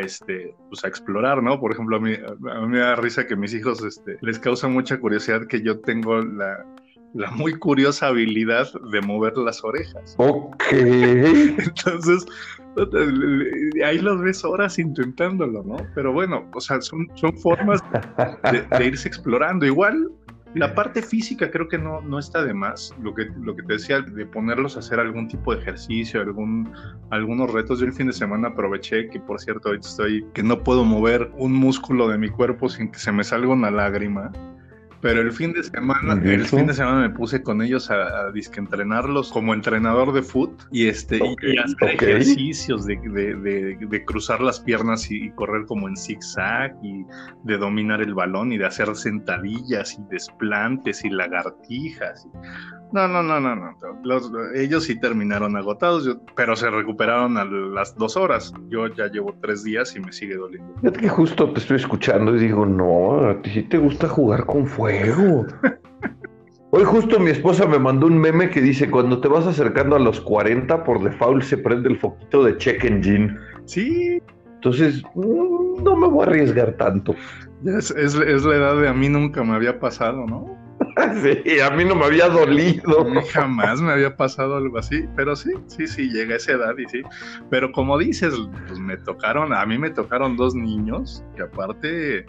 este, 0.00 0.54
pues 0.68 0.84
a 0.84 0.88
explorar, 0.88 1.42
¿no? 1.42 1.60
Por 1.60 1.72
ejemplo, 1.72 1.96
a 1.96 2.00
mí, 2.00 2.14
a 2.14 2.60
mí 2.60 2.66
me 2.68 2.78
da 2.78 2.96
risa 2.96 3.26
que 3.26 3.36
mis 3.36 3.54
hijos 3.54 3.84
este, 3.84 4.16
les 4.22 4.38
causa 4.38 4.68
mucha 4.68 4.98
curiosidad 4.98 5.46
que 5.46 5.62
yo 5.62 5.80
tengo 5.80 6.20
la, 6.20 6.64
la 7.14 7.30
muy 7.30 7.54
curiosa 7.58 8.08
habilidad 8.08 8.68
de 8.90 9.00
mover 9.00 9.36
las 9.36 9.64
orejas. 9.64 10.14
Ok. 10.18 10.64
Entonces, 10.72 12.26
ahí 13.84 13.98
los 13.98 14.20
ves 14.20 14.44
horas 14.44 14.78
intentándolo, 14.78 15.62
¿no? 15.62 15.76
Pero 15.94 16.12
bueno, 16.12 16.44
o 16.52 16.60
sea, 16.60 16.80
son, 16.80 17.08
son 17.14 17.36
formas 17.38 17.80
de 18.78 18.86
irse 18.86 19.08
explorando. 19.08 19.64
Igual, 19.64 20.10
la 20.54 20.74
parte 20.74 21.02
física 21.02 21.50
creo 21.50 21.68
que 21.68 21.78
no, 21.78 22.00
no 22.00 22.18
está 22.18 22.44
de 22.44 22.54
más. 22.54 22.94
Lo 23.00 23.14
que, 23.14 23.26
lo 23.40 23.56
que 23.56 23.62
te 23.62 23.74
decía, 23.74 24.00
de 24.00 24.26
ponerlos 24.26 24.76
a 24.76 24.80
hacer 24.80 25.00
algún 25.00 25.28
tipo 25.28 25.54
de 25.54 25.60
ejercicio, 25.60 26.20
algún, 26.20 26.72
algunos 27.10 27.52
retos. 27.52 27.80
Yo 27.80 27.86
el 27.86 27.92
fin 27.92 28.08
de 28.08 28.12
semana 28.12 28.48
aproveché, 28.48 29.08
que 29.08 29.20
por 29.20 29.40
cierto, 29.40 29.68
ahorita 29.68 29.88
estoy, 29.88 30.26
que 30.32 30.42
no 30.42 30.62
puedo 30.62 30.84
mover 30.84 31.30
un 31.36 31.52
músculo 31.52 32.08
de 32.08 32.18
mi 32.18 32.28
cuerpo 32.28 32.68
sin 32.68 32.90
que 32.90 32.98
se 32.98 33.10
me 33.12 33.24
salga 33.24 33.52
una 33.52 33.70
lágrima. 33.70 34.32
Pero 35.04 35.20
el 35.20 35.32
fin 35.32 35.52
de 35.52 35.62
semana, 35.62 36.14
el 36.14 36.46
fin 36.46 36.66
de 36.66 36.72
semana 36.72 37.02
me 37.02 37.10
puse 37.10 37.42
con 37.42 37.60
ellos 37.60 37.90
a, 37.90 37.94
a 37.94 38.32
entrenarlos 38.56 39.30
como 39.30 39.52
entrenador 39.52 40.14
de 40.14 40.22
foot 40.22 40.62
y 40.72 40.88
este 40.88 41.18
y 41.18 41.58
hacer 41.58 41.90
ejercicios 41.90 42.86
de, 42.86 42.96
de, 42.96 43.76
de, 43.78 44.04
cruzar 44.06 44.40
las 44.40 44.60
piernas 44.60 45.10
y, 45.10 45.30
correr 45.32 45.66
como 45.66 45.90
en 45.90 45.96
zigzag 45.98 46.74
y 46.82 47.04
de 47.42 47.58
dominar 47.58 48.00
el 48.00 48.14
balón 48.14 48.50
y 48.52 48.56
de 48.56 48.64
hacer 48.64 48.96
sentadillas 48.96 49.98
y 49.98 50.02
desplantes 50.10 51.04
y 51.04 51.10
lagartijas. 51.10 52.26
No, 52.92 53.08
no, 53.08 53.22
no, 53.22 53.40
no, 53.40 53.56
no. 53.56 53.76
Los, 54.04 54.30
ellos 54.54 54.84
sí 54.84 54.98
terminaron 54.98 55.56
agotados, 55.56 56.16
pero 56.36 56.54
se 56.54 56.70
recuperaron 56.70 57.36
a 57.36 57.44
las 57.44 57.96
dos 57.96 58.16
horas. 58.16 58.52
Yo 58.68 58.86
ya 58.86 59.08
llevo 59.08 59.34
tres 59.40 59.64
días 59.64 59.96
y 59.96 60.00
me 60.00 60.12
sigue 60.12 60.36
doliendo. 60.36 60.72
Fíjate 60.80 61.00
que 61.00 61.08
justo 61.08 61.52
te 61.52 61.60
estoy 61.60 61.76
escuchando 61.78 62.36
y 62.36 62.40
digo, 62.40 62.64
no, 62.64 63.28
a 63.28 63.42
ti 63.42 63.50
sí 63.50 63.62
te 63.62 63.78
gusta 63.78 64.08
jugar 64.08 64.46
con 64.46 64.66
fuego. 64.66 65.46
Hoy 66.70 66.82
justo 66.84 67.20
mi 67.20 67.30
esposa 67.30 67.66
me 67.66 67.78
mandó 67.78 68.08
un 68.08 68.18
meme 68.18 68.50
que 68.50 68.60
dice, 68.60 68.90
cuando 68.90 69.20
te 69.20 69.28
vas 69.28 69.46
acercando 69.46 69.94
a 69.94 70.00
los 70.00 70.20
40, 70.20 70.82
por 70.82 71.02
default 71.04 71.44
se 71.44 71.56
prende 71.56 71.88
el 71.88 71.98
foquito 71.98 72.42
de 72.42 72.56
check 72.58 72.84
engine. 72.84 73.36
Sí. 73.64 74.20
Entonces, 74.56 75.02
mm, 75.14 75.84
no 75.84 75.96
me 75.96 76.08
voy 76.08 76.24
a 76.24 76.26
arriesgar 76.30 76.72
tanto. 76.72 77.14
Es, 77.64 77.92
es, 77.92 78.14
es 78.14 78.44
la 78.44 78.56
edad 78.56 78.80
de 78.80 78.88
a 78.88 78.92
mí 78.92 79.08
nunca 79.08 79.44
me 79.44 79.54
había 79.54 79.78
pasado, 79.78 80.26
¿no? 80.26 80.63
Sí, 81.44 81.60
a 81.60 81.70
mí 81.70 81.84
no 81.84 81.94
me 81.94 82.04
había 82.04 82.28
dolido. 82.28 83.06
Jamás 83.32 83.80
me 83.80 83.92
había 83.92 84.16
pasado 84.16 84.56
algo 84.56 84.78
así, 84.78 85.04
pero 85.16 85.34
sí, 85.34 85.50
sí, 85.66 85.86
sí, 85.86 86.08
llega 86.08 86.34
a 86.34 86.36
esa 86.36 86.52
edad 86.52 86.74
y 86.78 86.88
sí. 86.88 87.02
Pero 87.50 87.72
como 87.72 87.98
dices, 87.98 88.34
pues 88.66 88.78
me 88.78 88.96
tocaron, 88.96 89.52
a 89.52 89.64
mí 89.66 89.78
me 89.78 89.90
tocaron 89.90 90.36
dos 90.36 90.54
niños 90.54 91.24
que 91.36 91.42
aparte 91.42 92.24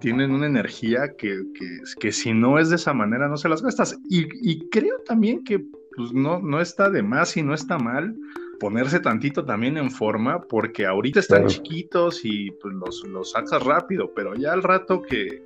tienen 0.00 0.32
una 0.32 0.46
energía 0.46 1.14
que, 1.16 1.42
que, 1.54 1.78
que 2.00 2.12
si 2.12 2.32
no 2.32 2.58
es 2.58 2.70
de 2.70 2.76
esa 2.76 2.92
manera 2.92 3.28
no 3.28 3.36
se 3.36 3.48
las 3.48 3.62
gastas. 3.62 3.98
Y, 4.08 4.26
y 4.42 4.68
creo 4.68 4.98
también 5.06 5.44
que 5.44 5.64
pues 5.96 6.12
no, 6.12 6.40
no 6.40 6.60
está 6.60 6.90
de 6.90 7.02
más 7.02 7.36
y 7.36 7.42
no 7.42 7.54
está 7.54 7.78
mal 7.78 8.16
ponerse 8.62 9.00
tantito 9.00 9.44
también 9.44 9.76
en 9.76 9.90
forma, 9.90 10.40
porque 10.42 10.86
ahorita 10.86 11.18
están 11.18 11.46
chiquitos 11.46 12.20
y 12.22 12.52
pues 12.52 12.72
los, 12.74 13.04
los 13.08 13.32
sacas 13.32 13.60
rápido, 13.64 14.12
pero 14.14 14.36
ya 14.36 14.52
al 14.52 14.62
rato 14.62 15.02
que, 15.02 15.42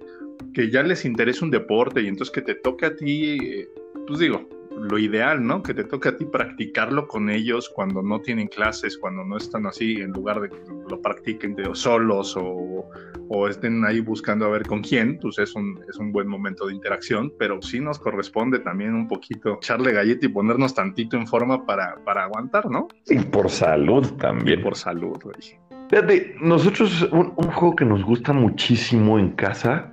que 0.55 0.71
ya 0.71 0.83
les 0.83 1.05
interesa 1.05 1.45
un 1.45 1.50
deporte 1.50 2.02
y 2.02 2.09
entonces 2.09 2.33
que 2.33 2.43
te 2.43 2.55
toque 2.55 2.87
a 2.87 2.97
ti, 2.97 3.38
eh, 3.40 3.69
pues 4.07 4.19
digo, 4.19 4.49
lo 4.76 4.99
ideal, 4.99 5.45
¿no? 5.45 5.62
Que 5.62 5.75
te 5.75 5.85
toque 5.85 6.11
a 6.11 6.16
ti 6.16 6.25
practicarlo 6.25 7.09
con 7.09 7.31
ellos 7.31 7.69
cuando 7.69 8.02
no 8.02 8.21
tienen 8.21 8.49
clases, 8.49 8.99
cuando 8.99 9.25
no 9.25 9.37
están 9.37 9.66
así, 9.66 9.95
en 9.95 10.12
lugar 10.12 10.40
de 10.40 10.50
que 10.50 10.57
lo 10.88 11.00
practiquen 11.00 11.57
solos 11.75 12.37
o, 12.37 12.88
o, 13.28 13.49
estén 13.49 13.85
ahí 13.85 14.00
buscando 14.00 14.47
a 14.47 14.50
ver 14.50 14.66
con 14.66 14.83
quién, 14.83 15.19
pues 15.21 15.38
es 15.38 15.55
un, 15.55 15.81
es 15.88 15.97
un 15.97 16.12
buen 16.12 16.28
momento 16.28 16.66
de 16.66 16.75
interacción, 16.75 17.33
pero 17.38 17.61
sí 17.62 17.81
nos 17.81 17.99
corresponde 17.99 18.59
también 18.59 18.95
un 18.95 19.09
poquito 19.09 19.55
echarle 19.55 19.93
galleta 19.93 20.26
y 20.26 20.28
ponernos 20.28 20.75
tantito 20.75 21.16
en 21.16 21.26
forma 21.26 21.64
para, 21.64 21.97
para 22.05 22.25
aguantar, 22.25 22.71
¿no? 22.71 22.88
Y 23.07 23.19
por 23.19 23.50
salud 23.50 24.07
también. 24.19 24.61
Y 24.61 24.62
por 24.62 24.76
salud, 24.76 25.19
güey. 25.23 25.59
Fíjate, 25.88 26.37
nosotros, 26.40 27.09
un, 27.12 27.33
un 27.37 27.50
juego 27.52 27.76
que 27.76 27.85
nos 27.85 28.05
gusta 28.05 28.33
muchísimo 28.33 29.19
en 29.19 29.31
casa 29.31 29.93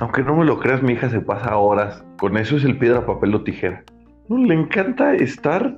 aunque 0.00 0.22
no 0.22 0.34
me 0.34 0.46
lo 0.46 0.58
creas, 0.58 0.82
mi 0.82 0.94
hija 0.94 1.10
se 1.10 1.20
pasa 1.20 1.56
horas. 1.56 2.02
Con 2.18 2.36
eso 2.38 2.56
es 2.56 2.64
el 2.64 2.78
piedra, 2.78 3.04
papel 3.04 3.34
o 3.34 3.42
tijera. 3.42 3.84
Le 4.28 4.54
encanta 4.54 5.14
estar 5.14 5.76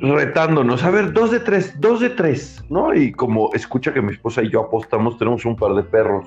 retándonos. 0.00 0.84
A 0.84 0.90
ver, 0.90 1.12
dos 1.14 1.30
de 1.30 1.40
tres, 1.40 1.80
dos 1.80 2.00
de 2.00 2.10
tres, 2.10 2.62
¿no? 2.68 2.94
Y 2.94 3.12
como 3.12 3.50
escucha 3.54 3.94
que 3.94 4.02
mi 4.02 4.12
esposa 4.12 4.42
y 4.42 4.50
yo 4.50 4.60
apostamos, 4.60 5.16
tenemos 5.16 5.46
un 5.46 5.56
par 5.56 5.74
de 5.74 5.82
perros. 5.82 6.26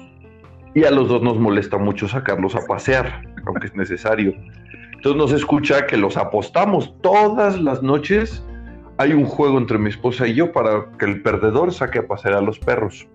Y 0.74 0.84
a 0.84 0.92
los 0.92 1.10
dos 1.10 1.22
nos 1.22 1.38
molesta 1.40 1.78
mucho 1.78 2.08
sacarlos 2.08 2.56
a 2.56 2.66
pasear, 2.66 3.22
aunque 3.46 3.68
es 3.68 3.76
necesario. 3.76 4.34
Entonces 4.96 5.16
nos 5.16 5.32
escucha 5.32 5.86
que 5.86 5.98
los 5.98 6.18
apostamos 6.18 6.96
todas 7.02 7.62
las 7.62 7.84
noches. 7.84 8.44
Hay 8.98 9.14
un 9.14 9.26
juego 9.26 9.60
entre 9.60 9.78
mi 9.78 9.90
esposa 9.90 10.28
y 10.28 10.34
yo 10.34 10.52
para 10.52 10.88
que 10.98 11.06
el 11.06 11.22
perdedor 11.22 11.72
saque 11.72 12.00
a 12.00 12.08
pasear 12.08 12.34
a 12.34 12.42
los 12.42 12.58
perros. 12.58 13.08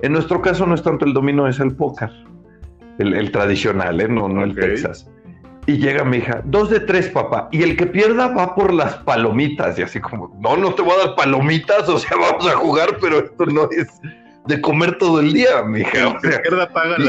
En 0.00 0.12
nuestro 0.12 0.40
caso 0.40 0.64
no 0.64 0.74
es 0.74 0.82
tanto 0.82 1.04
el 1.04 1.12
dominó, 1.12 1.46
es 1.46 1.60
el 1.60 1.76
póker 1.76 2.10
el, 2.98 3.30
tradicional, 3.30 4.00
¿eh? 4.00 4.08
no, 4.08 4.28
no 4.28 4.44
el 4.44 4.54
Texas. 4.54 5.08
Y 5.66 5.78
llega 5.78 6.04
mi 6.04 6.18
hija, 6.18 6.42
dos 6.44 6.68
de 6.70 6.80
tres, 6.80 7.08
papá. 7.08 7.48
Y 7.50 7.62
el 7.62 7.76
que 7.76 7.86
pierda 7.86 8.28
va 8.28 8.54
por 8.54 8.72
las 8.72 8.96
palomitas. 8.98 9.78
Y 9.78 9.82
así 9.82 9.98
como, 9.98 10.36
no, 10.38 10.56
no 10.56 10.74
te 10.74 10.82
voy 10.82 10.92
a 10.92 11.06
dar 11.06 11.16
palomitas, 11.16 11.88
o 11.88 11.98
sea, 11.98 12.16
vamos 12.20 12.46
a 12.46 12.56
jugar, 12.56 12.98
pero 13.00 13.20
esto 13.20 13.46
no 13.46 13.68
es 13.70 13.88
de 14.46 14.60
comer 14.60 14.98
todo 14.98 15.20
el 15.20 15.32
día, 15.32 15.62
mi 15.62 15.80
hija. 15.80 16.18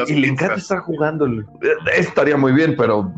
y, 0.08 0.14
y 0.14 0.16
le 0.16 0.28
encanta 0.30 0.56
estar 0.56 0.80
jugando. 0.80 1.28
Estaría 1.94 2.38
muy 2.38 2.54
bien, 2.54 2.76
pero 2.78 3.12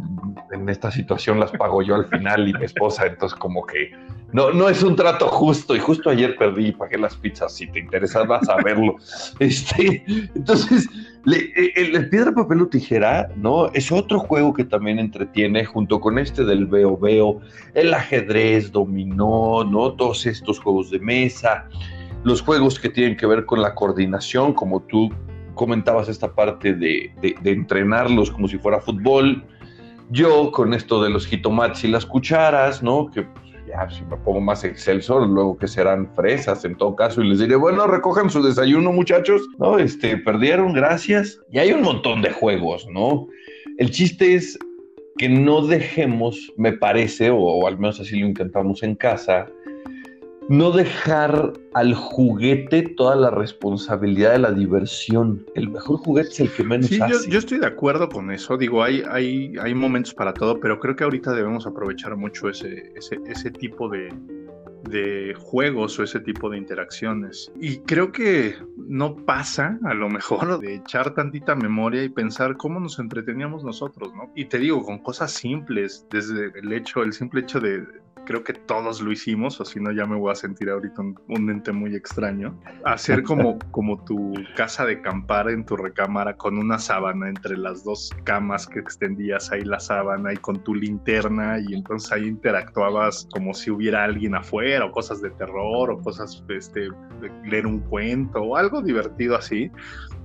en 0.51 0.69
esta 0.69 0.91
situación 0.91 1.39
las 1.39 1.51
pago 1.51 1.81
yo 1.81 1.95
al 1.95 2.05
final 2.05 2.47
y 2.47 2.53
mi 2.53 2.65
esposa, 2.65 3.05
entonces 3.05 3.37
como 3.37 3.65
que 3.65 3.91
no, 4.33 4.51
no 4.51 4.67
es 4.67 4.83
un 4.83 4.95
trato 4.95 5.27
justo. 5.27 5.75
Y 5.75 5.79
justo 5.79 6.09
ayer 6.09 6.35
perdí 6.37 6.67
y 6.67 6.71
pagué 6.71 6.97
las 6.97 7.15
pizzas. 7.15 7.53
Si 7.53 7.67
te 7.67 7.79
interesa, 7.79 8.23
vas 8.23 8.47
a 8.49 8.57
verlo. 8.57 8.95
Este, 9.39 10.03
entonces, 10.35 10.89
el, 11.25 12.09
piedra, 12.09 12.33
papel 12.33 12.61
o 12.61 12.67
tijera, 12.67 13.29
¿no? 13.35 13.67
Es 13.67 13.91
otro 13.91 14.19
juego 14.19 14.53
que 14.53 14.63
también 14.63 14.99
entretiene, 14.99 15.63
junto 15.63 15.99
con 15.99 16.17
este 16.17 16.43
del 16.43 16.65
veo 16.65 16.97
veo, 16.97 17.39
el 17.73 17.93
ajedrez, 17.93 18.71
dominó, 18.71 19.63
¿no? 19.63 19.93
Todos 19.93 20.25
estos 20.25 20.59
juegos 20.59 20.89
de 20.91 20.99
mesa, 20.99 21.67
los 22.23 22.41
juegos 22.41 22.79
que 22.79 22.89
tienen 22.89 23.15
que 23.15 23.25
ver 23.25 23.45
con 23.45 23.61
la 23.61 23.75
coordinación, 23.75 24.53
como 24.53 24.81
tú 24.81 25.09
comentabas 25.53 26.09
esta 26.09 26.33
parte 26.33 26.73
de, 26.73 27.11
de 27.21 27.51
entrenarlos 27.51 28.31
como 28.31 28.47
si 28.47 28.57
fuera 28.57 28.79
fútbol. 28.79 29.43
Yo 30.09 30.51
con 30.51 30.73
esto 30.73 31.03
de 31.03 31.09
los 31.09 31.25
jitomates 31.27 31.83
y 31.83 31.87
las 31.87 32.05
cucharas, 32.05 32.81
¿no? 32.81 33.09
Que 33.11 33.27
ya, 33.67 33.89
si 33.89 34.03
me 34.05 34.15
pongo 34.17 34.39
más 34.39 34.63
excelso, 34.63 35.19
luego 35.19 35.57
que 35.57 35.67
serán 35.67 36.09
fresas 36.15 36.63
en 36.63 36.75
todo 36.75 36.95
caso, 36.95 37.21
y 37.21 37.27
les 37.27 37.39
diré, 37.39 37.55
bueno, 37.55 37.85
recojan 37.85 38.29
su 38.29 38.41
desayuno, 38.41 38.91
muchachos, 38.91 39.41
¿no? 39.57 39.77
Este, 39.77 40.17
perdieron, 40.17 40.73
gracias. 40.73 41.39
Y 41.51 41.59
hay 41.59 41.71
un 41.73 41.81
montón 41.81 42.21
de 42.21 42.31
juegos, 42.31 42.87
¿no? 42.89 43.27
El 43.77 43.91
chiste 43.91 44.35
es 44.35 44.57
que 45.17 45.27
no 45.27 45.65
dejemos, 45.65 46.53
me 46.57 46.73
parece, 46.73 47.29
o 47.31 47.67
al 47.67 47.77
menos 47.77 47.99
así 47.99 48.19
lo 48.19 48.27
intentamos 48.27 48.83
en 48.83 48.95
casa, 48.95 49.47
no 50.49 50.71
dejar 50.71 51.53
al 51.73 51.93
juguete 51.93 52.83
toda 52.95 53.15
la 53.15 53.29
responsabilidad 53.29 54.31
de 54.31 54.39
la 54.39 54.51
diversión. 54.51 55.45
El 55.55 55.69
mejor 55.69 55.97
juguete 55.97 56.29
es 56.29 56.39
el 56.39 56.51
que 56.51 56.63
menos 56.63 56.87
sí, 56.87 56.99
hace. 57.01 57.29
Yo, 57.29 57.39
estoy 57.39 57.59
de 57.59 57.67
acuerdo 57.67 58.07
con 58.09 58.31
eso. 58.31 58.57
Digo, 58.57 58.83
hay, 58.83 59.03
hay, 59.09 59.53
hay 59.61 59.73
momentos 59.73 60.13
para 60.13 60.33
todo, 60.33 60.59
pero 60.59 60.79
creo 60.79 60.95
que 60.95 61.03
ahorita 61.03 61.33
debemos 61.33 61.67
aprovechar 61.67 62.15
mucho 62.15 62.49
ese, 62.49 62.91
ese, 62.95 63.17
ese 63.27 63.51
tipo 63.51 63.89
de, 63.89 64.13
de 64.89 65.35
juegos 65.37 65.99
o 65.99 66.03
ese 66.03 66.19
tipo 66.21 66.49
de 66.49 66.57
interacciones. 66.57 67.51
Y 67.59 67.79
creo 67.79 68.11
que 68.11 68.55
no 68.77 69.15
pasa, 69.15 69.77
a 69.83 69.93
lo 69.93 70.09
mejor, 70.09 70.59
de 70.59 70.75
echar 70.75 71.13
tantita 71.13 71.55
memoria 71.55 72.03
y 72.03 72.09
pensar 72.09 72.55
cómo 72.57 72.79
nos 72.79 72.99
entreteníamos 72.99 73.63
nosotros, 73.63 74.13
¿no? 74.15 74.31
Y 74.35 74.45
te 74.45 74.59
digo, 74.59 74.83
con 74.83 74.99
cosas 74.99 75.31
simples, 75.31 76.05
desde 76.09 76.51
el 76.57 76.71
hecho, 76.71 77.03
el 77.03 77.13
simple 77.13 77.41
hecho 77.41 77.59
de, 77.59 77.85
creo 78.27 78.43
que 78.43 78.51
todos 78.53 79.00
lo 79.00 79.10
hicimos, 79.12 79.60
o 79.62 79.65
si 79.65 79.79
no 79.79 79.91
ya 79.93 80.05
me 80.05 80.17
voy 80.17 80.34
a 80.34 80.36
sentir 80.36 80.69
ahorita 80.69 81.01
un, 81.01 81.50
ente 81.50 81.72
muy 81.72 81.96
extraño. 81.96 82.60
Hacer 82.84 83.24
como, 83.24 83.57
como 83.72 84.03
tu 84.03 84.34
casa 84.57 84.86
de 84.86 85.01
campar 85.01 85.50
en 85.50 85.65
tu 85.65 85.77
recámara 85.77 86.36
con 86.36 86.57
una 86.57 86.77
sábana 86.77 87.29
entre 87.29 87.57
las 87.57 87.86
dos 87.86 88.12
camas 88.25 88.67
que 88.67 88.79
extendías 88.79 89.50
ahí 89.51 89.62
la 89.62 89.79
sábana 89.79 90.34
y 90.34 90.38
con 90.38 90.62
tu 90.62 90.75
linterna 90.75 91.57
y 91.60 91.74
entonces 91.74 92.12
ahí 92.12 92.25
interactuabas 92.25 93.29
como 93.31 93.53
si 93.53 93.72
hubiera 93.72 94.03
alguien 94.03 94.36
afuera 94.36 94.86
o 94.86 94.91
cosas 94.91 95.22
de 95.22 95.29
terror 95.31 95.89
o 95.89 96.01
cosas, 96.01 96.43
este, 96.50 96.89
leer 97.46 97.65
un 97.65 97.79
cuento 97.79 98.41
o 98.41 98.57
algo 98.57 98.81
divertido 98.81 99.38
así 99.38 99.72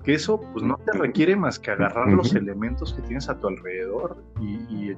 que 0.03 0.15
eso 0.15 0.41
pues 0.53 0.65
no 0.65 0.79
te 0.79 0.99
requiere 0.99 1.37
más 1.37 1.59
que 1.59 1.71
agarrar 1.71 2.09
los 2.09 2.35
elementos 2.35 2.93
que 2.95 3.03
tienes 3.03 3.29
a 3.29 3.39
tu 3.39 3.49
alrededor 3.49 4.23
y, 4.41 4.97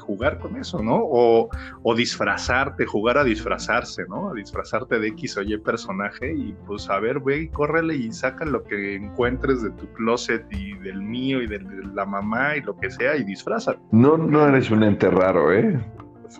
jugar 0.00 0.38
con 0.38 0.56
eso, 0.56 0.82
¿no? 0.82 0.96
O, 1.02 1.50
o, 1.82 1.94
disfrazarte, 1.94 2.86
jugar 2.86 3.18
a 3.18 3.24
disfrazarse, 3.24 4.04
¿no? 4.08 4.30
A 4.30 4.34
disfrazarte 4.34 4.98
de 4.98 5.08
X 5.08 5.36
o 5.36 5.42
Y 5.42 5.58
personaje 5.58 6.32
y 6.34 6.54
pues 6.66 6.88
a 6.88 6.98
ver, 6.98 7.20
ve 7.20 7.42
y 7.42 7.48
córrele 7.48 7.96
y 7.96 8.10
saca 8.12 8.46
lo 8.46 8.62
que 8.62 8.94
encuentres 8.94 9.62
de 9.62 9.70
tu 9.70 9.86
closet 9.92 10.46
y 10.50 10.78
del 10.78 11.02
mío 11.02 11.42
y 11.42 11.46
de 11.46 11.60
la 11.92 12.06
mamá 12.06 12.56
y 12.56 12.62
lo 12.62 12.76
que 12.78 12.90
sea 12.90 13.16
y 13.16 13.24
disfraza. 13.24 13.76
No, 13.90 14.16
no 14.16 14.48
eres 14.48 14.70
un 14.70 14.82
ente 14.82 15.10
raro, 15.10 15.52
¿eh? 15.52 15.78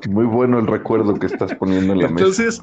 Muy 0.09 0.25
bueno 0.25 0.59
el 0.59 0.67
recuerdo 0.67 1.15
que 1.15 1.27
estás 1.27 1.55
poniendo 1.55 1.93
en 1.93 1.99
la 2.01 2.09
mesa. 2.09 2.21
Entonces, 2.21 2.61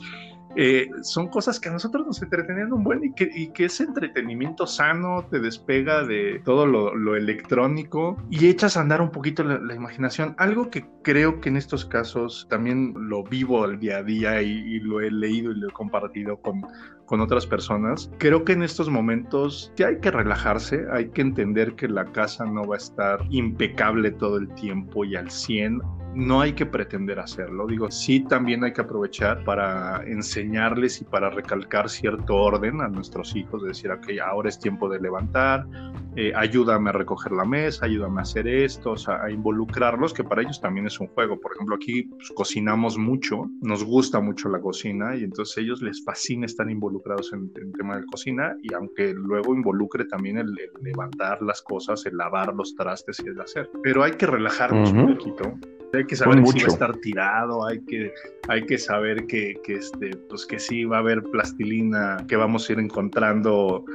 eh, 0.55 0.89
son 1.01 1.27
cosas 1.27 1.59
que 1.59 1.69
a 1.69 1.71
nosotros 1.71 2.07
nos 2.07 2.21
entretenían 2.21 2.71
un 2.71 2.83
buen 2.83 3.03
y 3.03 3.13
que, 3.13 3.29
y 3.33 3.47
que 3.47 3.65
ese 3.65 3.83
entretenimiento 3.83 4.65
sano 4.65 5.25
te 5.29 5.39
despega 5.39 6.03
de 6.03 6.41
todo 6.45 6.65
lo, 6.65 7.15
electrónico 7.15 8.17
y 8.29 8.47
echas 8.47 8.77
a 8.77 8.81
andar 8.81 9.01
un 9.01 9.11
poquito 9.11 9.43
la, 9.43 9.75
imaginación. 9.75 10.35
Algo 10.37 10.69
que 10.69 10.85
creo 11.03 11.39
que 11.39 11.49
en 11.49 11.57
estos 11.57 11.85
casos 11.85 12.47
también 12.49 12.93
lo 12.95 13.23
vivo 13.23 13.63
al 13.63 13.79
día 13.79 13.97
a 13.97 14.03
día 14.03 14.41
y, 14.41 14.79
lo 14.79 15.01
he 15.01 15.11
leído 15.11 15.51
y 15.51 15.55
lo 15.55 15.69
he 15.69 15.71
compartido 15.71 16.37
con, 16.37 16.61
con 17.05 17.21
otras 17.21 17.45
personas. 17.45 18.09
Creo 18.17 18.43
que 18.43 18.53
en 18.53 18.63
estos 18.63 18.89
momentos 18.89 19.71
ya 19.75 19.87
hay 19.87 19.99
que 19.99 20.11
relajarse, 20.11 20.85
hay 20.91 21.09
que 21.09 21.21
entender 21.21 21.75
que 21.75 21.87
la 21.87 22.05
casa 22.05 22.45
no 22.45 22.65
va 22.65 22.75
a 22.75 22.77
estar 22.77 23.19
impecable 23.29 24.11
todo 24.11 24.37
el 24.37 24.47
tiempo 24.55 25.05
y 25.05 25.15
al 25.15 25.29
100 25.29 25.81
no 26.15 26.41
hay 26.41 26.53
que 26.53 26.65
pretender 26.65 27.19
hacerlo. 27.19 27.67
Digo, 27.67 27.91
sí 27.91 28.21
también 28.21 28.63
hay 28.63 28.73
que 28.73 28.81
aprovechar 28.81 29.43
para 29.43 30.01
enseñarles 30.05 31.01
y 31.01 31.05
para 31.05 31.29
recalcar 31.29 31.89
cierto 31.89 32.35
orden 32.35 32.81
a 32.81 32.87
nuestros 32.87 33.35
hijos, 33.35 33.61
de 33.61 33.69
decir, 33.69 33.91
ok, 33.91 34.07
ahora 34.25 34.49
es 34.49 34.57
tiempo 34.57 34.89
de 34.89 34.99
levantar, 34.99 35.67
eh, 36.15 36.31
ayúdame 36.33 36.89
a 36.89 36.93
recoger 36.93 37.33
la 37.33 37.43
mesa, 37.43 37.85
ayúdame 37.85 38.21
a 38.21 38.23
hacer 38.23 38.47
esto, 38.47 38.91
o 38.91 38.97
sea, 38.97 39.21
a 39.23 39.29
involucrarlos, 39.29 40.13
que 40.13 40.23
para 40.23 40.41
ellos 40.41 40.61
también 40.61 40.87
es 40.87 40.99
un 40.99 41.07
juego. 41.07 41.39
Por 41.39 41.53
ejemplo, 41.53 41.75
aquí 41.75 42.03
pues, 42.03 42.31
cocinamos 42.33 42.97
mucho, 42.97 43.49
nos 43.61 43.83
gusta 43.83 44.21
mucho 44.21 44.47
la 44.47 44.61
cocina 44.61 45.15
y 45.17 45.23
entonces 45.25 45.57
a 45.57 45.61
ellos 45.61 45.81
les 45.81 46.03
fascina 46.03 46.45
estar 46.45 46.69
involucrados 46.69 47.33
en 47.33 47.51
el 47.55 47.73
tema 47.73 47.97
de 47.97 48.05
cocina 48.05 48.55
y 48.63 48.73
aunque 48.73 49.13
luego 49.13 49.53
involucre 49.53 50.05
también 50.05 50.37
el, 50.37 50.55
levantar 50.81 51.41
las 51.41 51.61
cosas, 51.61 52.05
el 52.05 52.15
lavar 52.15 52.53
los 52.53 52.73
trastes 52.75 53.21
y 53.23 53.27
el 53.27 53.41
hacer. 53.41 53.69
Pero 53.83 54.03
hay 54.03 54.13
que 54.13 54.25
relajarnos 54.25 54.93
un 54.93 55.15
poquito 55.15 55.57
hay 55.93 56.05
que 56.05 56.15
saber 56.15 56.43
que 56.43 56.51
sí 56.51 56.59
va 56.59 56.65
a 56.65 56.67
estar 56.67 56.97
tirado, 56.97 57.65
hay 57.65 57.79
que, 57.85 58.13
hay 58.47 58.65
que 58.65 58.77
saber 58.77 59.25
que, 59.27 59.55
que, 59.63 59.75
este, 59.75 60.15
pues 60.29 60.45
que 60.45 60.59
sí 60.59 60.85
va 60.85 60.97
a 60.97 60.99
haber 60.99 61.23
plastilina 61.23 62.17
que 62.27 62.35
vamos 62.35 62.69
a 62.69 62.73
ir 62.73 62.79
encontrando 62.79 63.85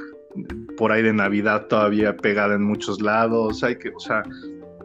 por 0.77 0.91
ahí 0.91 1.01
de 1.01 1.13
Navidad 1.13 1.67
todavía 1.67 2.15
pegada 2.15 2.55
en 2.55 2.63
muchos 2.63 3.01
lados, 3.01 3.63
hay 3.63 3.77
que, 3.77 3.89
o 3.89 3.99
sea, 3.99 4.23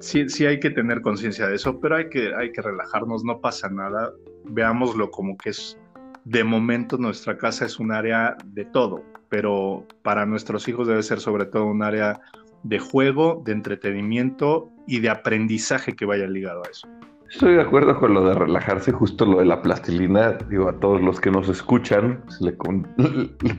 sí, 0.00 0.28
sí 0.28 0.46
hay 0.46 0.60
que 0.60 0.70
tener 0.70 1.00
conciencia 1.00 1.46
de 1.46 1.56
eso, 1.56 1.78
pero 1.80 1.96
hay 1.96 2.08
que, 2.08 2.34
hay 2.34 2.52
que 2.52 2.62
relajarnos, 2.62 3.24
no 3.24 3.40
pasa 3.40 3.68
nada, 3.68 4.12
veámoslo 4.44 5.10
como 5.10 5.36
que 5.36 5.50
es, 5.50 5.78
de 6.24 6.44
momento 6.44 6.98
nuestra 6.98 7.38
casa 7.38 7.66
es 7.66 7.78
un 7.78 7.92
área 7.92 8.36
de 8.46 8.64
todo, 8.64 9.02
pero 9.28 9.86
para 10.02 10.26
nuestros 10.26 10.66
hijos 10.68 10.88
debe 10.88 11.02
ser 11.02 11.20
sobre 11.20 11.46
todo 11.46 11.66
un 11.66 11.82
área 11.82 12.20
de 12.62 12.78
juego, 12.78 13.42
de 13.44 13.52
entretenimiento 13.52 14.70
y 14.86 15.00
de 15.00 15.10
aprendizaje 15.10 15.94
que 15.94 16.04
vaya 16.04 16.26
ligado 16.26 16.62
a 16.64 16.70
eso. 16.70 16.88
Estoy 17.30 17.54
de 17.54 17.62
acuerdo 17.62 17.98
con 17.98 18.14
lo 18.14 18.24
de 18.28 18.34
relajarse, 18.34 18.92
justo 18.92 19.26
lo 19.26 19.40
de 19.40 19.46
la 19.46 19.60
plastilina. 19.60 20.38
Digo, 20.48 20.68
a 20.68 20.78
todos 20.78 21.02
los 21.02 21.20
que 21.20 21.30
nos 21.30 21.48
escuchan, 21.48 22.22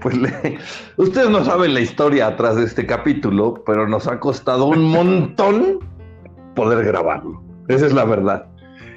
pues 0.01 0.17
ustedes 0.97 1.29
no 1.29 1.43
saben 1.43 1.73
la 1.73 1.81
historia 1.81 2.27
atrás 2.27 2.55
de 2.55 2.63
este 2.63 2.85
capítulo, 2.85 3.61
pero 3.65 3.87
nos 3.87 4.07
ha 4.07 4.19
costado 4.19 4.67
un 4.67 4.83
montón 4.91 5.79
poder 6.55 6.85
grabarlo. 6.85 7.43
Esa 7.67 7.87
es 7.87 7.93
la 7.93 8.05
verdad. 8.05 8.47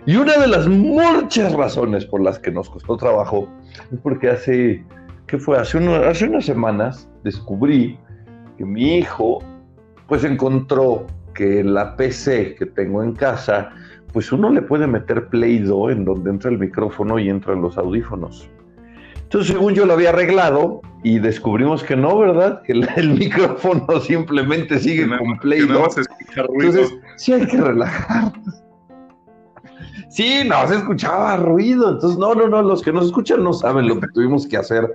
Y 0.06 0.16
una 0.16 0.38
de 0.38 0.46
las 0.46 0.68
muchas 0.68 1.52
razones 1.52 2.06
por 2.06 2.22
las 2.22 2.38
que 2.38 2.52
nos 2.52 2.70
costó 2.70 2.96
trabajo 2.96 3.48
es 3.92 3.98
porque 3.98 4.30
hace, 4.30 4.84
¿qué 5.26 5.36
fue? 5.38 5.58
Hace, 5.58 5.78
hace 5.78 6.26
unas 6.26 6.44
semanas 6.46 7.08
descubrí 7.24 7.98
que 8.56 8.64
mi 8.64 8.98
hijo 8.98 9.40
pues 10.06 10.24
encontró 10.24 11.06
que 11.40 11.64
la 11.64 11.96
PC 11.96 12.54
que 12.54 12.66
tengo 12.66 13.02
en 13.02 13.14
casa 13.14 13.70
pues 14.12 14.30
uno 14.30 14.50
le 14.50 14.60
puede 14.60 14.86
meter 14.86 15.28
Play 15.28 15.60
Doh 15.60 15.88
en 15.88 16.04
donde 16.04 16.28
entra 16.28 16.50
el 16.50 16.58
micrófono 16.58 17.18
y 17.18 17.30
entran 17.30 17.62
los 17.62 17.78
audífonos. 17.78 18.46
Entonces, 19.22 19.54
según 19.54 19.72
yo 19.72 19.86
lo 19.86 19.94
había 19.94 20.10
arreglado 20.10 20.82
y 21.02 21.18
descubrimos 21.18 21.82
que 21.82 21.96
no, 21.96 22.18
¿verdad? 22.18 22.60
Que 22.62 22.72
el, 22.72 23.10
micrófono 23.18 24.00
simplemente 24.00 24.78
sigue 24.78 25.08
con 25.08 25.38
Play 25.38 25.60
Doh. 25.60 25.86
Entonces, 26.36 26.94
sí 27.16 27.32
hay 27.32 27.46
que 27.46 27.56
relajar. 27.56 28.32
Sí, 30.10 30.42
no, 30.46 30.68
se 30.68 30.74
escuchaba 30.74 31.38
ruido. 31.38 31.92
Entonces, 31.92 32.18
no, 32.18 32.34
no, 32.34 32.48
no, 32.48 32.60
los 32.60 32.82
que 32.82 32.92
nos 32.92 33.06
escuchan 33.06 33.42
no 33.42 33.54
saben 33.54 33.88
lo 33.88 33.98
que 33.98 34.08
tuvimos 34.12 34.46
que 34.46 34.58
hacer 34.58 34.90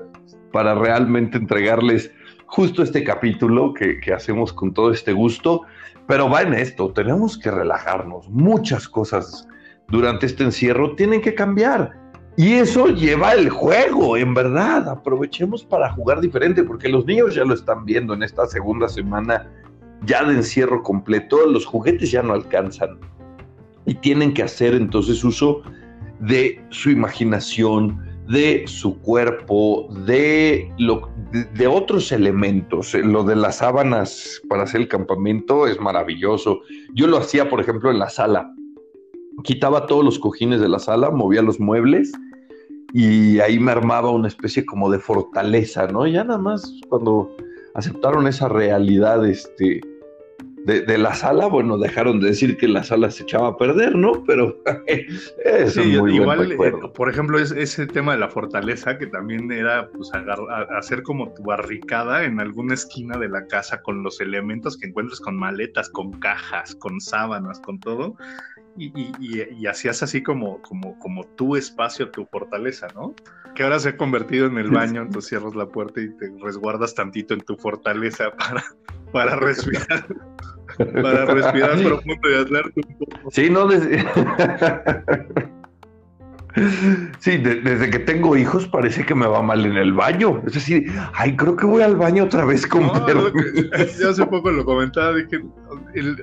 para 0.52 0.76
realmente 0.76 1.38
entregarles 1.40 2.12
justo 2.46 2.84
este 2.84 3.04
capítulo 3.04 3.74
que, 3.74 4.00
que 4.00 4.14
hacemos 4.14 4.54
con 4.54 4.74
todo 4.76 4.92
este 4.92 5.14
gusto. 5.14 5.64
Pero 6.08 6.30
va 6.30 6.42
en 6.42 6.54
esto, 6.54 6.92
tenemos 6.92 7.38
que 7.38 7.52
relajarnos. 7.52 8.30
Muchas 8.30 8.88
cosas 8.88 9.48
durante 9.88 10.26
este 10.26 10.44
encierro 10.44 10.96
tienen 10.96 11.22
que 11.22 11.34
cambiar. 11.34 11.92
Y 12.38 12.54
eso 12.54 12.88
lleva 12.88 13.34
el 13.34 13.50
juego, 13.50 14.18
en 14.18 14.34
verdad. 14.34 14.90
Aprovechemos 14.90 15.64
para 15.64 15.92
jugar 15.94 16.20
diferente, 16.20 16.64
porque 16.64 16.90
los 16.90 17.06
niños 17.06 17.34
ya 17.34 17.46
lo 17.46 17.54
están 17.54 17.86
viendo 17.86 18.14
en 18.14 18.24
esta 18.24 18.46
segunda 18.46 18.90
semana 18.90 19.50
ya 20.06 20.24
de 20.24 20.36
encierro 20.36 20.84
completo. 20.84 21.48
Los 21.48 21.66
juguetes 21.66 22.12
ya 22.12 22.22
no 22.22 22.34
alcanzan. 22.34 23.00
Y 23.86 23.96
tienen 23.96 24.34
que 24.34 24.44
hacer 24.44 24.74
entonces 24.74 25.24
uso 25.24 25.62
de 26.20 26.62
su 26.70 26.90
imaginación, 26.90 28.00
de 28.28 28.64
su 28.68 29.00
cuerpo, 29.02 29.88
de, 30.06 30.72
lo, 30.78 31.10
de, 31.32 31.68
otros 31.68 32.12
elementos. 32.12 32.94
Lo 32.94 33.24
de 33.24 33.36
las 33.36 33.58
sábanas 33.58 34.42
para 34.50 34.64
hacer 34.64 34.82
el 34.82 34.88
campamento 34.88 35.68
es 35.68 35.80
maravilloso. 35.80 36.62
Yo 36.94 37.08
lo 37.08 37.18
hacía, 37.18 37.50
por 37.50 37.62
ejemplo, 37.62 37.92
en 37.92 38.00
la 38.00 38.10
sala. 38.10 38.52
Quitaba 39.44 39.86
todos 39.86 40.04
los 40.04 40.18
cojines 40.18 40.60
de 40.60 40.70
la 40.70 40.80
sala, 40.80 41.12
movía 41.12 41.42
los 41.42 41.60
muebles 41.60 42.12
y 42.94 43.40
ahí 43.40 43.60
me 43.60 43.72
armaba 43.72 44.10
una 44.10 44.28
especie 44.28 44.66
como 44.66 44.90
de 44.90 45.00
fortaleza, 45.00 45.88
¿no? 45.88 46.08
Ya 46.08 46.24
nada 46.24 46.40
más 46.40 46.80
cuando 46.88 47.36
aceptaron 47.74 48.28
esa 48.28 48.48
realidad, 48.48 49.26
este, 49.26 49.82
de, 50.66 50.98
la 50.98 51.14
sala, 51.14 51.46
bueno, 51.46 51.78
dejaron 51.78 52.20
de 52.20 52.30
decir 52.30 52.58
que 52.58 52.68
la 52.68 52.84
sala 52.84 53.12
se 53.12 53.22
echaba 53.22 53.50
a 53.50 53.58
perder, 53.58 53.96
¿no? 53.96 54.24
Pero 54.26 54.58
es 54.88 55.78
muy 55.78 56.16
igual, 56.16 56.52
eh, 56.52 56.72
por 56.96 57.08
ejemplo, 57.08 57.38
es, 57.38 57.52
ese 57.52 57.86
tema 57.86 58.14
de 58.14 58.20
la 58.20 58.30
fortaleza 58.30 58.98
que 58.98 59.06
también 59.06 59.52
era 59.52 59.88
pues 59.92 60.10
hacer 60.76 61.04
como 61.04 61.32
tu 61.36 61.44
barricada 61.44 62.24
en 62.24 62.40
alguna 62.40 62.74
esquina 62.74 63.18
de 63.20 63.30
la 63.30 63.46
casa 63.46 63.84
con 63.84 64.02
los 64.02 64.20
elementos 64.20 64.76
que 64.76 64.88
encuentres 64.88 65.20
con 65.20 65.38
maletas, 65.38 65.88
con 65.90 66.14
cajas, 66.14 66.74
con 66.76 67.00
sábanas, 67.00 67.60
con 67.60 67.80
todo. 67.80 68.16
Y, 68.78 68.92
y, 69.20 69.68
hacías 69.68 70.04
así 70.04 70.22
como, 70.22 70.62
como, 70.62 71.00
como 71.00 71.24
tu 71.24 71.56
espacio, 71.56 72.10
tu 72.10 72.26
fortaleza, 72.26 72.88
¿no? 72.94 73.16
Que 73.54 73.64
ahora 73.64 73.80
se 73.80 73.90
ha 73.90 73.98
convertido 73.98 74.48
en 74.48 74.58
el 74.58 74.70
baño, 74.70 75.04
entonces 75.04 75.30
cierras 75.30 75.56
la 75.56 75.68
puerta 75.68 76.02
y 76.02 76.10
te 76.18 76.30
resguardas 76.42 76.94
tantito 76.94 77.34
en 77.34 77.40
tu 77.42 77.56
fortaleza 77.56 78.32
para, 78.38 78.66
para 79.14 79.38
respirar. 79.38 80.08
Para 80.78 81.26
respirar 81.26 81.82
profundo 81.82 82.30
y 82.30 82.36
hablarte 82.36 82.82
un 82.88 82.98
poco. 82.98 83.32
Sí, 83.32 83.50
no. 83.50 83.68
Sí, 87.20 87.38
desde 87.38 87.90
que 87.90 88.00
tengo 88.00 88.38
hijos 88.38 88.66
parece 88.68 89.06
que 89.06 89.14
me 89.14 89.28
va 89.28 89.42
mal 89.42 89.66
en 89.66 89.76
el 89.76 89.92
baño. 89.92 90.42
Es 90.48 90.54
decir, 90.54 90.90
ay, 91.14 91.36
creo 91.36 91.56
que 91.58 91.66
voy 91.66 91.82
al 91.82 91.98
baño 91.98 92.24
otra 92.24 92.46
vez 92.46 92.66
con 92.66 92.84
no, 92.84 93.08
Yo 94.00 94.10
hace 94.10 94.26
poco 94.26 94.52
lo 94.52 94.64
comentaba, 94.64 95.14
dije, 95.14 95.44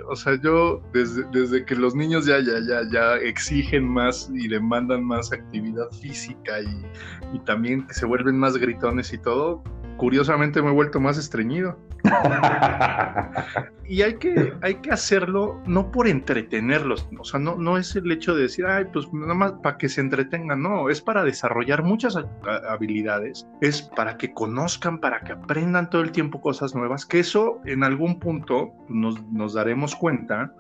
o 0.09 0.17
sea, 0.17 0.41
yo 0.41 0.83
desde, 0.95 1.25
desde 1.33 1.67
que 1.67 1.75
los 1.75 1.95
niños 1.95 2.25
ya, 2.25 2.39
ya, 2.41 2.55
ya, 2.67 2.81
ya 2.91 3.17
exigen 3.17 3.87
más 3.87 4.31
y 4.33 4.49
demandan 4.49 5.05
más 5.05 5.33
actividad 5.33 5.91
física 6.01 6.63
y, 6.63 7.37
y 7.37 7.39
también 7.41 7.87
que 7.87 7.93
se 7.93 8.07
vuelven 8.07 8.39
más 8.39 8.57
gritones 8.57 9.13
y 9.13 9.19
todo, 9.19 9.63
curiosamente 9.99 10.63
me 10.63 10.71
he 10.71 10.73
vuelto 10.73 10.99
más 10.99 11.19
estreñido. 11.19 11.79
Y 13.87 14.03
hay 14.03 14.15
que, 14.15 14.53
hay 14.63 14.77
que 14.77 14.91
hacerlo 14.91 15.61
no 15.67 15.91
por 15.91 16.09
entretenerlos, 16.09 17.09
o 17.19 17.25
sea, 17.25 17.39
no, 17.39 17.57
no 17.57 17.77
es 17.77 17.95
el 17.97 18.11
hecho 18.11 18.35
de 18.35 18.43
decir, 18.43 18.67
ay, 18.67 18.87
pues 18.93 19.13
nada 19.13 19.35
más 19.35 19.53
para 19.63 19.77
que 19.79 19.89
se 19.89 20.01
entretengan, 20.01 20.63
no, 20.63 20.89
es 20.89 21.01
para 21.01 21.25
desarrollar 21.25 21.83
muchas 21.83 22.19
habilidades, 22.69 23.47
es 23.61 23.83
para 23.83 24.17
que 24.17 24.33
conozcan, 24.33 24.99
para 24.99 25.21
que 25.21 25.33
aprendan 25.33 25.91
todo 25.91 26.03
el 26.03 26.13
tiempo 26.13 26.41
cosas 26.41 26.75
nuevas, 26.75 27.07
que 27.07 27.21
eso 27.21 27.61
en 27.65 27.85
algún 27.85 28.19
punto 28.19 28.73
nos, 28.89 29.23
nos 29.31 29.55
daremos 29.55 29.95
cuenta 29.95 30.53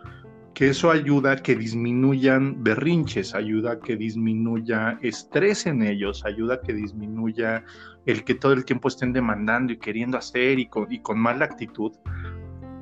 que 0.55 0.69
eso 0.69 0.91
ayuda 0.91 1.33
a 1.33 1.37
que 1.37 1.57
disminuyan 1.57 2.63
berrinches, 2.63 3.35
ayuda 3.35 3.73
a 3.73 3.81
que 3.81 3.97
disminuya 3.97 4.99
estrés 5.03 5.67
en 5.67 5.83
ellos, 5.83 6.25
ayuda 6.25 6.55
a 6.55 6.61
que 6.61 6.75
disminuya 6.75 7.65
el 8.07 8.25
que 8.25 8.35
todo 8.35 8.53
el 8.53 8.65
tiempo 8.65 8.89
estén 8.89 9.13
demandando 9.13 9.73
y 9.73 9.79
queriendo 9.79 10.19
hacer 10.19 10.59
y 10.59 10.67
con, 10.67 10.91
y 10.91 11.01
con 11.01 11.19
mala 11.19 11.45
actitud. 11.45 11.93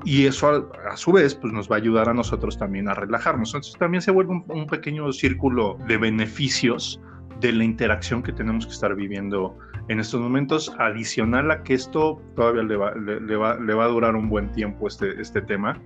Y 0.04 0.26
eso 0.26 0.70
a, 0.88 0.96
su 0.96 1.12
vez 1.12 1.34
pues 1.34 1.52
nos 1.52 1.70
va 1.70 1.76
a 1.76 1.78
ayudar 1.78 2.08
a 2.08 2.14
nosotros 2.14 2.56
también 2.56 2.88
a 2.88 2.94
relajarnos. 2.94 3.50
Entonces 3.50 3.78
también 3.78 4.02
se 4.02 4.10
vuelve 4.10 4.42
un, 4.46 4.66
pequeño 4.66 5.12
círculo 5.12 5.76
de 5.86 5.98
beneficios 5.98 7.00
de 7.40 7.52
la 7.52 7.64
interacción 7.64 8.22
que 8.22 8.32
tenemos 8.32 8.66
que 8.66 8.72
estar 8.72 8.94
viviendo 8.94 9.56
en 9.88 9.98
estos 9.98 10.20
momentos, 10.20 10.74
adicional 10.78 11.50
a 11.50 11.62
que 11.62 11.74
esto 11.74 12.22
todavía 12.36 12.62
le 12.62 12.76
va, 12.76 12.94
le 12.94 13.36
va, 13.36 13.58
le 13.58 13.74
va 13.74 13.84
a 13.84 13.88
durar 13.88 14.14
un 14.14 14.28
buen 14.28 14.52
tiempo 14.52 14.86
este, 14.86 15.20
este 15.20 15.42
tema 15.42 15.80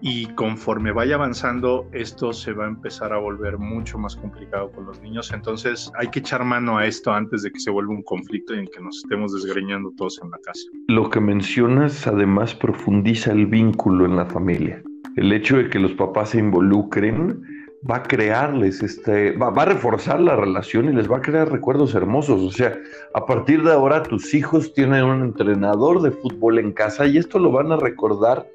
y 0.00 0.26
conforme 0.34 0.92
vaya 0.92 1.14
avanzando 1.14 1.88
esto 1.92 2.32
se 2.32 2.52
va 2.52 2.64
a 2.64 2.68
empezar 2.68 3.12
a 3.12 3.18
volver 3.18 3.58
mucho 3.58 3.98
más 3.98 4.16
complicado 4.16 4.70
con 4.70 4.86
los 4.86 5.00
niños, 5.00 5.32
entonces 5.32 5.90
hay 5.98 6.08
que 6.08 6.20
echar 6.20 6.44
mano 6.44 6.78
a 6.78 6.86
esto 6.86 7.12
antes 7.12 7.42
de 7.42 7.50
que 7.50 7.60
se 7.60 7.70
vuelva 7.70 7.92
un 7.92 8.02
conflicto 8.02 8.54
y 8.54 8.60
en 8.60 8.66
que 8.66 8.80
nos 8.80 8.98
estemos 8.98 9.32
desgreñando 9.32 9.92
todos 9.96 10.20
en 10.22 10.30
la 10.30 10.38
casa. 10.38 10.62
Lo 10.88 11.08
que 11.10 11.20
mencionas 11.20 12.06
además 12.06 12.54
profundiza 12.54 13.32
el 13.32 13.46
vínculo 13.46 14.04
en 14.04 14.16
la 14.16 14.26
familia. 14.26 14.82
El 15.16 15.32
hecho 15.32 15.56
de 15.56 15.70
que 15.70 15.78
los 15.78 15.92
papás 15.92 16.30
se 16.30 16.38
involucren 16.38 17.42
va 17.88 17.96
a 17.96 18.02
crearles 18.02 18.82
este, 18.82 19.32
va, 19.32 19.50
va, 19.50 19.62
a 19.62 19.66
reforzar 19.66 20.20
la 20.20 20.36
relación 20.36 20.88
y 20.88 20.92
les 20.92 21.10
va 21.10 21.18
a 21.18 21.20
crear 21.20 21.50
recuerdos 21.50 21.94
hermosos. 21.94 22.42
O 22.42 22.50
sea, 22.50 22.76
a 23.14 23.26
partir 23.26 23.62
de 23.62 23.72
ahora 23.72 24.02
tus 24.02 24.34
hijos 24.34 24.72
tienen 24.74 25.04
un 25.04 25.22
entrenador 25.22 26.02
de 26.02 26.10
fútbol 26.10 26.58
en 26.58 26.72
casa 26.72 27.06
y 27.06 27.18
esto 27.18 27.38
lo 27.38 27.52
van 27.52 27.72
a 27.72 27.76
recordar 27.76 28.46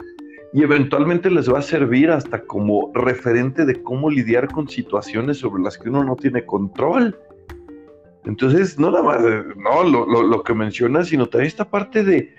y 0.53 0.63
eventualmente 0.63 1.29
les 1.31 1.51
va 1.51 1.59
a 1.59 1.61
servir 1.61 2.11
hasta 2.11 2.41
como 2.41 2.91
referente 2.93 3.65
de 3.65 3.81
cómo 3.81 4.09
lidiar 4.09 4.51
con 4.51 4.67
situaciones 4.67 5.37
sobre 5.37 5.63
las 5.63 5.77
que 5.77 5.89
uno 5.89 6.03
no 6.03 6.15
tiene 6.15 6.45
control. 6.45 7.17
Entonces, 8.25 8.77
no 8.77 8.91
nada 8.91 9.03
más, 9.03 9.21
no, 9.55 9.83
lo, 9.83 10.23
lo 10.23 10.43
que 10.43 10.53
mencionas, 10.53 11.07
sino 11.07 11.27
también 11.27 11.47
esta 11.47 11.69
parte 11.69 12.03
de 12.03 12.35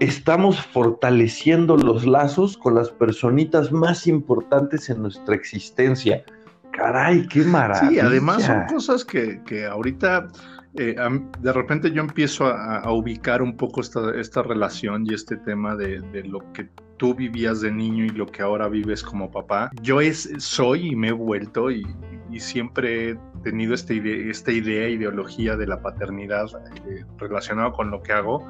estamos 0.00 0.64
fortaleciendo 0.66 1.76
los 1.76 2.06
lazos 2.06 2.56
con 2.56 2.74
las 2.74 2.90
personitas 2.90 3.70
más 3.70 4.06
importantes 4.06 4.88
en 4.88 5.02
nuestra 5.02 5.34
existencia. 5.34 6.24
Caray, 6.72 7.26
qué 7.28 7.42
maravilla. 7.42 7.90
Sí, 7.90 7.98
además 7.98 8.44
son 8.44 8.64
cosas 8.66 9.04
que, 9.04 9.42
que 9.44 9.66
ahorita 9.66 10.28
eh, 10.76 10.96
de 11.40 11.52
repente 11.52 11.90
yo 11.90 12.00
empiezo 12.02 12.46
a, 12.46 12.90
ubicar 12.92 13.42
un 13.42 13.56
poco 13.56 13.80
esta, 13.80 14.42
relación 14.42 15.04
y 15.06 15.14
este 15.14 15.36
tema 15.36 15.74
de, 15.76 16.00
de, 16.12 16.22
lo 16.24 16.40
que 16.52 16.68
tú 16.96 17.14
vivías 17.14 17.60
de 17.60 17.72
niño 17.72 18.04
y 18.04 18.10
lo 18.10 18.26
que 18.26 18.42
ahora 18.42 18.68
vives 18.68 19.02
como 19.02 19.30
papá. 19.30 19.70
Yo 19.82 20.00
es, 20.00 20.30
soy 20.38 20.88
y 20.88 20.96
me 20.96 21.08
he 21.08 21.12
vuelto 21.12 21.70
y, 21.70 21.84
siempre 22.38 23.10
he 23.10 23.18
tenido 23.42 23.74
esta 23.74 23.92
idea, 23.92 24.30
esta 24.30 24.52
idea, 24.52 24.88
ideología 24.88 25.56
de 25.56 25.66
la 25.66 25.82
paternidad 25.82 26.46
eh, 26.86 27.04
relacionada 27.18 27.72
con 27.72 27.90
lo 27.90 28.00
que 28.02 28.12
hago 28.12 28.46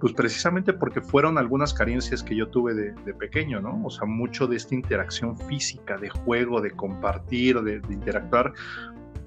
pues 0.00 0.14
precisamente 0.14 0.72
porque 0.72 1.00
fueron 1.00 1.36
algunas 1.36 1.74
carencias 1.74 2.22
que 2.22 2.34
yo 2.34 2.48
tuve 2.48 2.74
de, 2.74 3.14
pequeño, 3.14 3.60
¿no? 3.60 3.80
O 3.84 3.90
sea, 3.90 4.06
mucho 4.06 4.46
de 4.46 4.56
esta 4.56 4.74
interacción 4.74 5.36
física, 5.36 5.98
de 5.98 6.08
juego, 6.08 6.60
de 6.60 6.70
compartir, 6.70 7.60
de, 7.60 7.82
interactuar. 7.90 8.52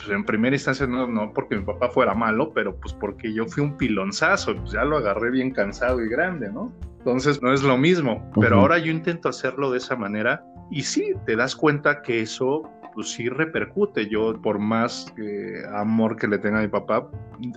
Pues 0.03 0.15
en 0.15 0.25
primera 0.25 0.55
instancia 0.55 0.85
no, 0.85 1.07
no 1.07 1.31
porque 1.33 1.55
mi 1.55 1.63
papá 1.63 1.89
fuera 1.89 2.13
malo, 2.13 2.51
pero 2.53 2.75
pues 2.75 2.93
porque 2.93 3.33
yo 3.33 3.45
fui 3.45 3.63
un 3.63 3.77
pilonzazo, 3.77 4.55
pues 4.55 4.71
ya 4.71 4.83
lo 4.83 4.97
agarré 4.97 5.31
bien 5.31 5.51
cansado 5.51 6.03
y 6.03 6.09
grande, 6.09 6.51
¿no? 6.51 6.73
Entonces 6.97 7.41
no 7.41 7.53
es 7.53 7.63
lo 7.63 7.77
mismo, 7.77 8.29
pero 8.39 8.59
ahora 8.59 8.77
yo 8.77 8.91
intento 8.91 9.29
hacerlo 9.29 9.71
de 9.71 9.77
esa 9.77 9.95
manera 9.95 10.43
y 10.71 10.83
sí, 10.83 11.13
te 11.25 11.35
das 11.35 11.55
cuenta 11.55 12.01
que 12.01 12.21
eso 12.21 12.69
pues 12.93 13.11
sí 13.11 13.29
repercute. 13.29 14.07
Yo, 14.07 14.39
por 14.41 14.59
más 14.59 15.13
eh, 15.17 15.63
amor 15.73 16.15
que 16.15 16.27
le 16.27 16.37
tenga 16.37 16.59
a 16.59 16.61
mi 16.61 16.67
papá, 16.67 17.09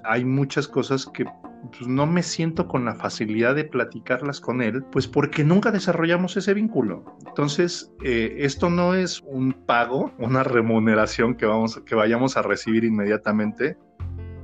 hay 0.05 0.25
muchas 0.25 0.67
cosas 0.67 1.07
que 1.07 1.25
pues, 1.71 1.89
no 1.89 2.07
me 2.07 2.23
siento 2.23 2.69
con 2.69 2.85
la 2.85 2.95
facilidad 2.95 3.55
de 3.55 3.65
platicarlas 3.65 4.41
con 4.41 4.63
él, 4.63 4.85
pues 4.93 5.07
porque 5.07 5.45
nunca 5.45 5.71
desarrollamos 5.71 6.37
ese 6.37 6.55
vínculo. 6.55 7.17
Entonces, 7.27 7.93
eh, 8.03 8.37
esto 8.39 8.71
no 8.71 8.95
es 8.95 9.23
un 9.27 9.53
pago, 9.53 10.13
una 10.19 10.43
remuneración 10.43 11.35
que, 11.35 11.47
vamos, 11.47 11.81
que 11.87 11.95
vayamos 11.95 12.37
a 12.37 12.43
recibir 12.43 12.85
inmediatamente, 12.85 13.77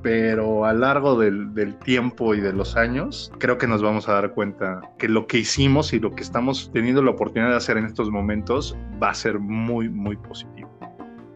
pero 0.02 0.64
a 0.64 0.72
largo 0.72 1.18
del, 1.18 1.76
tiempo 1.84 2.34
y 2.34 2.40
de 2.40 2.52
los 2.52 2.76
años, 2.76 3.32
creo 3.38 3.56
que 3.56 3.66
nos 3.66 3.82
vamos 3.82 4.08
a 4.08 4.14
dar 4.14 4.32
cuenta 4.32 4.80
que 4.98 5.08
lo 5.08 5.26
que 5.26 5.38
hicimos 5.38 5.92
y 5.92 6.00
lo 6.00 6.14
que 6.14 6.22
estamos 6.22 6.70
teniendo 6.72 7.02
la 7.02 7.12
oportunidad 7.12 7.50
de 7.50 7.56
hacer 7.56 7.76
en 7.76 7.86
estos 7.86 8.10
momentos 8.10 8.76
va 9.02 9.10
a 9.10 9.14
ser 9.14 9.38
muy, 9.38 9.88
muy 9.88 10.16
positivo. 10.16 10.61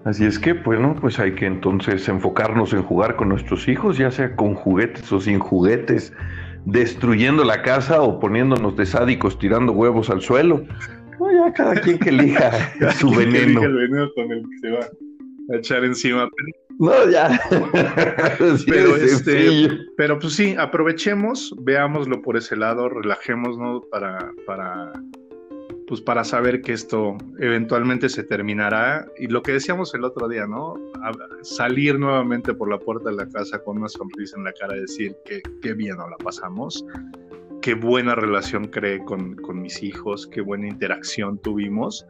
Así 0.06 0.24
es 0.24 0.38
que, 0.38 0.52
bueno, 0.52 0.94
pues 1.00 1.18
hay 1.18 1.34
que 1.34 1.46
entonces 1.46 2.08
enfocarnos 2.08 2.72
en 2.72 2.80
jugar 2.84 3.16
con 3.16 3.28
nuestros 3.28 3.66
hijos, 3.66 3.98
ya 3.98 4.12
sea 4.12 4.36
con 4.36 4.54
juguetes 4.54 5.10
o 5.10 5.20
sin 5.20 5.40
juguetes, 5.40 6.12
destruyendo 6.64 7.42
la 7.42 7.62
casa 7.62 8.00
o 8.00 8.20
poniéndonos 8.20 8.76
de 8.76 8.86
sádicos 8.86 9.36
tirando 9.36 9.72
huevos 9.72 10.08
al 10.08 10.22
suelo. 10.22 10.64
No, 11.18 11.32
ya 11.32 11.52
cada 11.52 11.74
quien 11.80 11.98
que 11.98 12.10
elija 12.10 12.52
su 13.00 13.10
veneno. 13.10 13.60
el 13.64 13.74
veneno 13.74 14.08
con 14.14 14.30
el 14.30 14.42
que 14.42 14.58
se 14.60 14.70
va 14.70 14.86
a 15.52 15.56
echar 15.56 15.84
encima. 15.84 16.28
No, 16.78 17.10
ya. 17.10 17.40
pero, 18.68 18.94
este, 18.94 19.70
pero 19.96 20.20
pues 20.20 20.34
sí, 20.34 20.54
aprovechemos, 20.56 21.52
veámoslo 21.62 22.22
por 22.22 22.36
ese 22.36 22.54
lado, 22.54 22.88
relajémonos 22.88 23.82
para, 23.90 24.30
para 24.46 24.92
pues 25.86 26.00
para 26.00 26.24
saber 26.24 26.62
que 26.62 26.72
esto 26.72 27.16
eventualmente 27.38 28.08
se 28.08 28.24
terminará. 28.24 29.06
Y 29.18 29.28
lo 29.28 29.42
que 29.42 29.52
decíamos 29.52 29.94
el 29.94 30.04
otro 30.04 30.28
día, 30.28 30.46
¿no? 30.46 30.74
salir 31.42 31.98
nuevamente 31.98 32.54
por 32.54 32.68
la 32.68 32.78
puerta 32.78 33.10
de 33.10 33.16
la 33.16 33.28
casa 33.28 33.62
con 33.62 33.78
una 33.78 33.88
sonrisa 33.88 34.36
en 34.36 34.44
la 34.44 34.52
cara 34.52 34.74
decir 34.74 35.16
que 35.24 35.40
qué 35.62 35.74
bien 35.74 35.96
nos 35.96 36.10
la 36.10 36.16
pasamos, 36.16 36.84
qué 37.62 37.74
buena 37.74 38.14
relación 38.14 38.66
creé 38.66 39.04
con, 39.04 39.36
con 39.36 39.62
mis 39.62 39.82
hijos, 39.82 40.26
qué 40.26 40.40
buena 40.40 40.66
interacción 40.66 41.38
tuvimos 41.38 42.04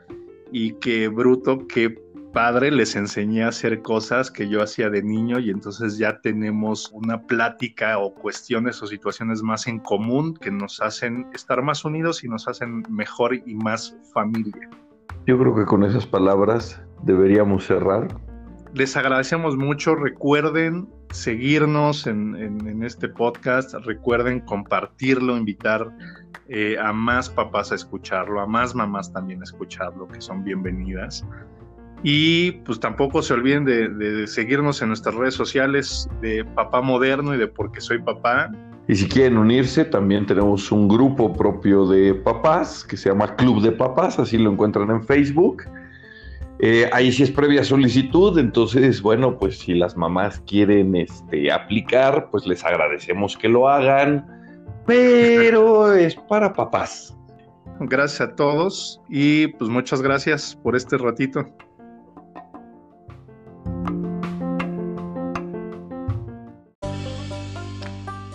y 0.53 0.73
qué 0.75 1.09
bruto, 1.09 1.67
qué 1.67 1.91
padre 2.37 2.71
les 2.71 2.95
enseñé 2.97 3.45
a 3.45 3.49
hacer 3.49 3.81
cosas 3.81 4.31
que 4.31 4.47
yo 4.47 4.63
hacía 4.63 4.91
de 4.91 5.03
niño 5.03 5.39
y 5.39 5.49
entonces 5.49 5.97
ya 5.97 6.21
tenemos 6.21 6.91
una 6.93 7.23
plática 7.23 7.97
o 7.97 8.13
cuestiones 8.13 8.83
o 8.83 8.87
situaciones 8.87 9.43
más 9.43 9.67
en 9.67 9.79
común 9.79 10.35
que 10.35 10.51
nos 10.51 10.83
hacen 10.83 11.27
estar 11.33 11.63
más 11.63 11.87
unidos 11.87 12.25
y 12.25 12.29
nos 12.29 12.47
hacen 12.47 12.83
mejor 12.91 13.35
y 13.35 13.55
más 13.55 13.97
familia. 14.13 14.69
Yo 15.27 15.39
creo 15.39 15.55
que 15.55 15.65
con 15.65 15.83
esas 15.83 16.05
palabras 16.05 16.79
deberíamos 17.05 17.65
cerrar. 17.65 18.07
Les 18.75 18.95
agradecemos 18.99 19.57
mucho. 19.57 19.95
Recuerden 19.95 20.91
seguirnos 21.13 22.07
en, 22.07 22.83
este 22.83 23.09
podcast. 23.09 23.73
Recuerden 23.87 24.41
compartirlo, 24.41 25.39
invitar 25.39 25.91
eh, 26.49 26.77
a 26.79 26.93
más 26.93 27.31
papás 27.31 27.73
a 27.73 27.77
escucharlo, 27.77 28.43
a 28.43 28.47
más 28.47 28.75
mamás 28.75 29.11
también 29.11 29.41
a 29.41 29.45
escucharlo, 29.45 30.07
que 30.07 30.21
son 30.21 30.45
bienvenidas. 30.45 31.25
Y 32.09 32.53
pues 32.53 32.79
tampoco 32.79 33.21
se 33.21 33.35
olviden 33.35 33.65
de, 33.65 34.29
seguirnos 34.29 34.81
en 34.81 34.87
nuestras 34.91 35.13
redes 35.17 35.35
sociales 35.35 36.09
de 36.21 36.45
Papá 36.45 36.81
Moderno 36.81 37.35
y 37.35 37.37
de 37.37 37.49
Porque 37.49 37.81
Soy 37.81 37.99
Papá. 38.01 38.53
Y 38.87 38.95
si 38.95 39.09
quieren 39.09 39.37
unirse, 39.37 39.85
también 39.85 40.25
tenemos 40.25 40.71
un 40.71 40.87
grupo 40.87 41.33
propio 41.33 41.85
de 41.85 42.15
papás 42.15 42.85
que 42.85 42.97
se 42.97 43.09
llama 43.09 43.35
Club 43.35 43.61
de 43.61 43.73
Papás, 43.73 44.21
así 44.21 44.39
lo 44.39 44.53
encuentran 44.53 44.89
en 44.91 45.03
Facebook. 45.03 45.65
Eh, 46.61 46.89
ahí 46.93 47.11
sí 47.11 47.25
es 47.25 47.31
previa 47.33 47.65
solicitud, 47.65 48.39
entonces, 48.39 49.03
bueno, 49.03 49.37
pues 49.37 49.59
si 49.59 49.75
las 49.75 49.97
mamás 49.97 50.41
quieren 50.47 50.95
este, 50.95 51.51
aplicar, 51.51 52.29
pues 52.31 52.47
les 52.47 52.65
agradecemos 52.65 53.37
que 53.37 53.49
lo 53.49 53.69
hagan, 53.69 54.25
pero 54.87 55.93
es 55.93 56.15
para 56.15 56.53
papás. 56.53 57.17
Gracias 57.81 58.21
a 58.21 58.37
todos 58.37 59.03
y 59.09 59.49
pues 59.49 59.69
muchas 59.69 60.01
gracias 60.01 60.55
por 60.63 60.77
este 60.77 60.99
ratito. 60.99 61.45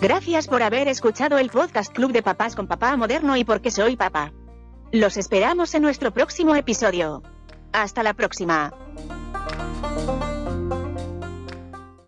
Gracias 0.02 0.48
por 0.48 0.64
haber 0.64 0.88
escuchado 0.88 1.38
el 1.38 1.48
podcast 1.48 1.92
Club 1.92 2.10
de 2.10 2.24
Papás 2.24 2.56
con 2.56 2.66
Papá 2.66 2.96
Moderno 2.96 3.36
y 3.36 3.44
porque 3.44 3.70
soy 3.70 3.94
papá. 3.94 4.32
Los 4.90 5.16
esperamos 5.16 5.76
en 5.76 5.82
nuestro 5.82 6.12
próximo 6.12 6.56
episodio. 6.56 7.22
Hasta 7.72 8.02
la 8.02 8.12
próxima. 8.12 8.74